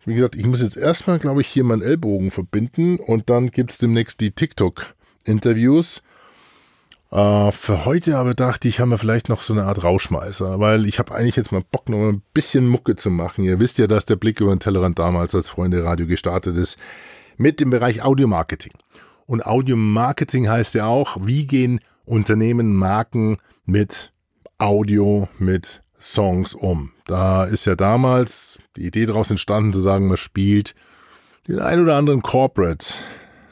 Wie 0.04 0.14
gesagt, 0.14 0.34
ich 0.34 0.44
muss 0.44 0.60
jetzt 0.60 0.76
erstmal, 0.76 1.20
glaube 1.20 1.42
ich, 1.42 1.46
hier 1.46 1.62
meinen 1.62 1.82
Ellbogen 1.82 2.32
verbinden 2.32 2.98
und 2.98 3.30
dann 3.30 3.52
gibt 3.52 3.70
es 3.70 3.78
demnächst 3.78 4.20
die 4.20 4.32
TikTok-Interviews. 4.32 6.02
Äh, 7.14 7.52
für 7.52 7.84
heute 7.84 8.18
aber 8.18 8.34
dachte 8.34 8.66
ich, 8.66 8.80
haben 8.80 8.90
wir 8.90 8.98
vielleicht 8.98 9.28
noch 9.28 9.40
so 9.40 9.52
eine 9.52 9.64
Art 9.64 9.84
Rauschmeißer, 9.84 10.58
weil 10.58 10.84
ich 10.86 10.98
habe 10.98 11.14
eigentlich 11.14 11.36
jetzt 11.36 11.52
mal 11.52 11.62
Bock, 11.62 11.88
noch 11.88 12.08
ein 12.08 12.22
bisschen 12.34 12.66
Mucke 12.66 12.96
zu 12.96 13.08
machen. 13.08 13.44
Ihr 13.44 13.60
wisst 13.60 13.78
ja, 13.78 13.86
dass 13.86 14.04
der 14.04 14.16
Blick 14.16 14.40
über 14.40 14.52
den 14.54 14.58
Tellerrand 14.58 14.98
damals 14.98 15.32
als 15.34 15.48
Freunde 15.48 15.84
Radio 15.84 16.06
gestartet 16.08 16.58
ist 16.58 16.76
mit 17.36 17.60
dem 17.60 17.70
Bereich 17.70 18.02
Audiomarketing. 18.02 18.72
Und 19.26 19.46
Audiomarketing 19.46 20.48
heißt 20.48 20.74
ja 20.74 20.86
auch, 20.86 21.16
wie 21.20 21.46
gehen 21.46 21.80
Unternehmen, 22.04 22.74
Marken 22.74 23.38
mit 23.64 24.12
Audio, 24.58 25.28
mit 25.38 25.82
Songs 26.00 26.52
um. 26.52 26.92
Da 27.06 27.44
ist 27.44 27.64
ja 27.64 27.76
damals 27.76 28.58
die 28.76 28.86
Idee 28.86 29.06
daraus 29.06 29.30
entstanden 29.30 29.72
zu 29.72 29.80
sagen, 29.80 30.08
man 30.08 30.16
spielt 30.16 30.74
den 31.46 31.60
ein 31.60 31.80
oder 31.80 31.96
anderen 31.96 32.22
Corporate 32.22 32.84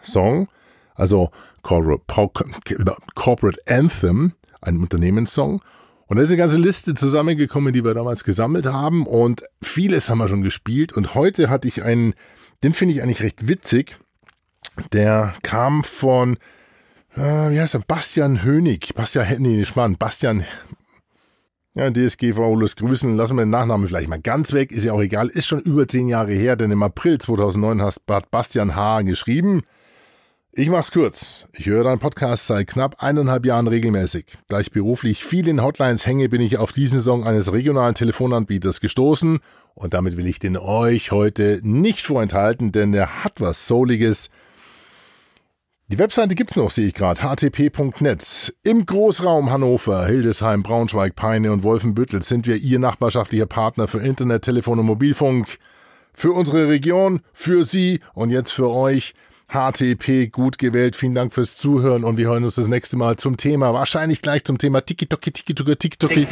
Song, 0.02 0.48
also 0.94 1.30
Corporate 1.62 3.60
Anthem, 3.66 4.32
ein 4.60 4.78
Unternehmenssong. 4.78 5.62
Und 6.06 6.16
da 6.16 6.22
ist 6.22 6.28
eine 6.28 6.36
ganze 6.36 6.58
Liste 6.58 6.94
zusammengekommen, 6.94 7.72
die 7.72 7.84
wir 7.84 7.94
damals 7.94 8.24
gesammelt 8.24 8.66
haben. 8.66 9.06
Und 9.06 9.42
vieles 9.62 10.10
haben 10.10 10.18
wir 10.18 10.28
schon 10.28 10.42
gespielt. 10.42 10.92
Und 10.92 11.14
heute 11.14 11.48
hatte 11.48 11.68
ich 11.68 11.82
einen, 11.82 12.14
den 12.62 12.72
finde 12.72 12.94
ich 12.94 13.02
eigentlich 13.02 13.22
recht 13.22 13.48
witzig, 13.48 13.96
der 14.92 15.34
kam 15.42 15.84
von, 15.84 16.36
äh, 17.16 17.50
wie 17.50 17.60
heißt 17.60 17.74
er, 17.74 17.80
Bastian 17.80 18.42
Hönig, 18.42 18.94
Bastian, 18.94 19.26
nee, 19.38 19.64
Schmarrn, 19.64 19.96
Bastian, 19.96 20.44
ja, 21.74 21.90
DSGV, 21.90 22.36
los 22.56 22.76
grüßen, 22.76 23.16
lassen 23.16 23.36
wir 23.36 23.44
den 23.44 23.50
Nachnamen 23.50 23.88
vielleicht 23.88 24.08
mal 24.08 24.20
ganz 24.20 24.52
weg, 24.52 24.72
ist 24.72 24.84
ja 24.84 24.92
auch 24.92 25.00
egal, 25.00 25.28
ist 25.28 25.46
schon 25.46 25.60
über 25.60 25.88
zehn 25.88 26.08
Jahre 26.08 26.32
her, 26.32 26.56
denn 26.56 26.70
im 26.70 26.82
April 26.82 27.18
2009 27.18 27.80
hat 27.80 28.30
Bastian 28.30 28.76
H. 28.76 29.02
geschrieben, 29.02 29.62
ich 30.54 30.68
mach's 30.68 30.92
kurz. 30.92 31.46
Ich 31.52 31.64
höre 31.64 31.84
deinen 31.84 31.98
Podcast 31.98 32.46
seit 32.46 32.66
knapp 32.66 33.02
eineinhalb 33.02 33.46
Jahren 33.46 33.68
regelmäßig. 33.68 34.26
Da 34.48 34.60
ich 34.60 34.70
beruflich 34.70 35.24
viel 35.24 35.48
in 35.48 35.62
Hotlines 35.62 36.06
hänge, 36.06 36.28
bin 36.28 36.42
ich 36.42 36.58
auf 36.58 36.72
diesen 36.72 37.00
Song 37.00 37.24
eines 37.24 37.54
regionalen 37.54 37.94
Telefonanbieters 37.94 38.80
gestoßen 38.80 39.38
und 39.74 39.94
damit 39.94 40.18
will 40.18 40.26
ich 40.26 40.40
den 40.40 40.58
euch 40.58 41.10
heute 41.10 41.60
nicht 41.62 42.04
vorenthalten, 42.04 42.70
denn 42.70 42.92
er 42.92 43.24
hat 43.24 43.40
was 43.40 43.66
Souliges. 43.66 44.28
Die 45.88 45.98
Webseite 45.98 46.34
gibt's 46.34 46.56
noch, 46.56 46.70
sehe 46.70 46.86
ich 46.86 46.94
gerade, 46.94 47.22
htp.net. 47.22 48.54
Im 48.62 48.84
Großraum 48.84 49.50
Hannover, 49.50 50.06
Hildesheim, 50.06 50.62
Braunschweig, 50.62 51.16
Peine 51.16 51.50
und 51.50 51.62
Wolfenbüttel 51.62 52.22
sind 52.22 52.46
wir 52.46 52.56
Ihr 52.56 52.78
nachbarschaftlicher 52.78 53.46
Partner 53.46 53.88
für 53.88 54.00
Internet, 54.00 54.42
Telefon 54.42 54.78
und 54.78 54.86
Mobilfunk. 54.86 55.58
Für 56.12 56.32
unsere 56.32 56.68
Region, 56.68 57.20
für 57.32 57.64
Sie 57.64 58.00
und 58.12 58.28
jetzt 58.28 58.52
für 58.52 58.68
euch. 58.68 59.14
HTP 59.52 60.30
gut 60.32 60.58
gewählt. 60.58 60.96
Vielen 60.96 61.14
Dank 61.14 61.34
fürs 61.34 61.56
Zuhören 61.56 62.04
und 62.04 62.16
wir 62.16 62.28
hören 62.28 62.44
uns 62.44 62.54
das 62.54 62.68
nächste 62.68 62.96
Mal 62.96 63.16
zum 63.16 63.36
Thema, 63.36 63.74
wahrscheinlich 63.74 64.22
gleich 64.22 64.44
zum 64.44 64.58
Thema 64.58 64.80
Tiki-Toki, 64.80 65.30
Tiki-Toki, 65.30 65.76
Tiki-Toki. 65.76 66.26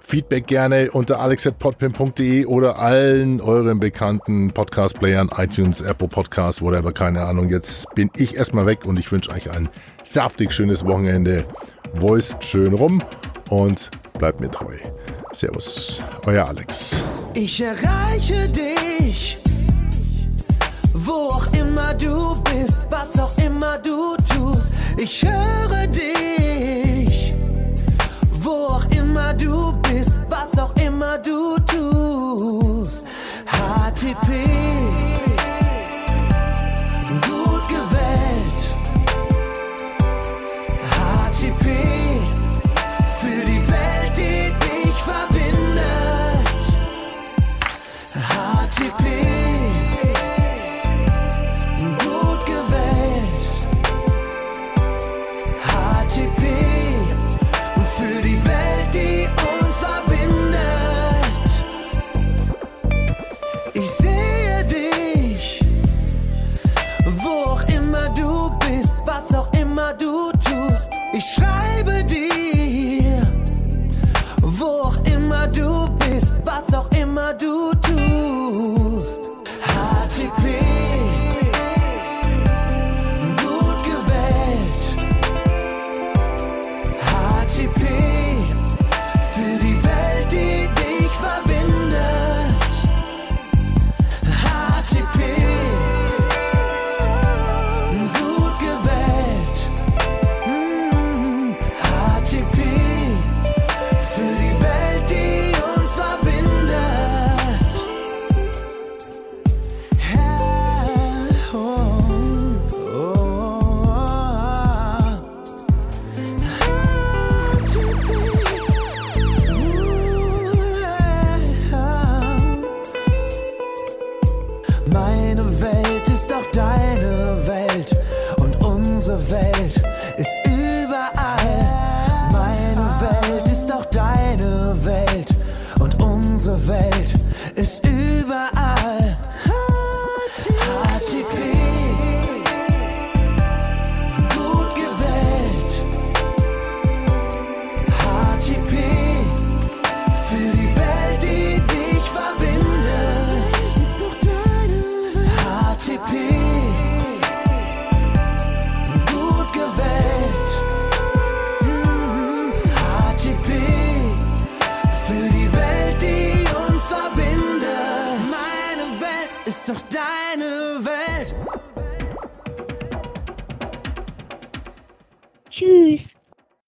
Feedback 0.00 0.46
gerne 0.46 0.90
unter 0.90 1.20
alex.podpin.de 1.20 2.46
oder 2.46 2.78
allen 2.78 3.40
euren 3.40 3.80
bekannten 3.80 4.52
Podcast-Playern, 4.52 5.30
iTunes, 5.36 5.80
Apple 5.80 6.08
Podcast, 6.08 6.62
whatever, 6.62 6.92
keine 6.92 7.22
Ahnung. 7.22 7.48
Jetzt 7.48 7.94
bin 7.94 8.10
ich 8.16 8.36
erstmal 8.36 8.66
weg 8.66 8.84
und 8.84 8.98
ich 8.98 9.10
wünsche 9.10 9.30
euch 9.30 9.50
ein 9.50 9.68
saftig 10.02 10.52
schönes 10.52 10.84
Wochenende. 10.84 11.44
Voice 11.94 12.36
schön 12.40 12.74
rum 12.74 13.02
und 13.50 13.90
bleibt 14.18 14.40
mir 14.40 14.50
treu. 14.50 14.76
Servus, 15.32 16.02
euer 16.24 16.46
Alex. 16.46 17.02
Ich 17.34 17.60
erreiche 17.60 18.48
dich 18.48 18.85
wo 21.04 21.30
auch 21.30 21.46
immer 21.52 21.94
du 21.94 22.34
bist, 22.44 22.78
was 22.88 23.18
auch 23.18 23.36
immer 23.38 23.78
du 23.78 24.16
tust. 24.16 24.68
Ich 24.96 25.22
höre 25.22 25.86
dich, 25.88 27.34
wo 28.40 28.68
auch 28.68 28.84
immer 28.96 29.34
du 29.34 29.72
bist, 29.82 30.10
was 30.28 30.58
auch 30.58 30.74
immer 30.76 31.18
du 31.18 31.56
tust. 31.66 33.04
HTP, 33.46 35.15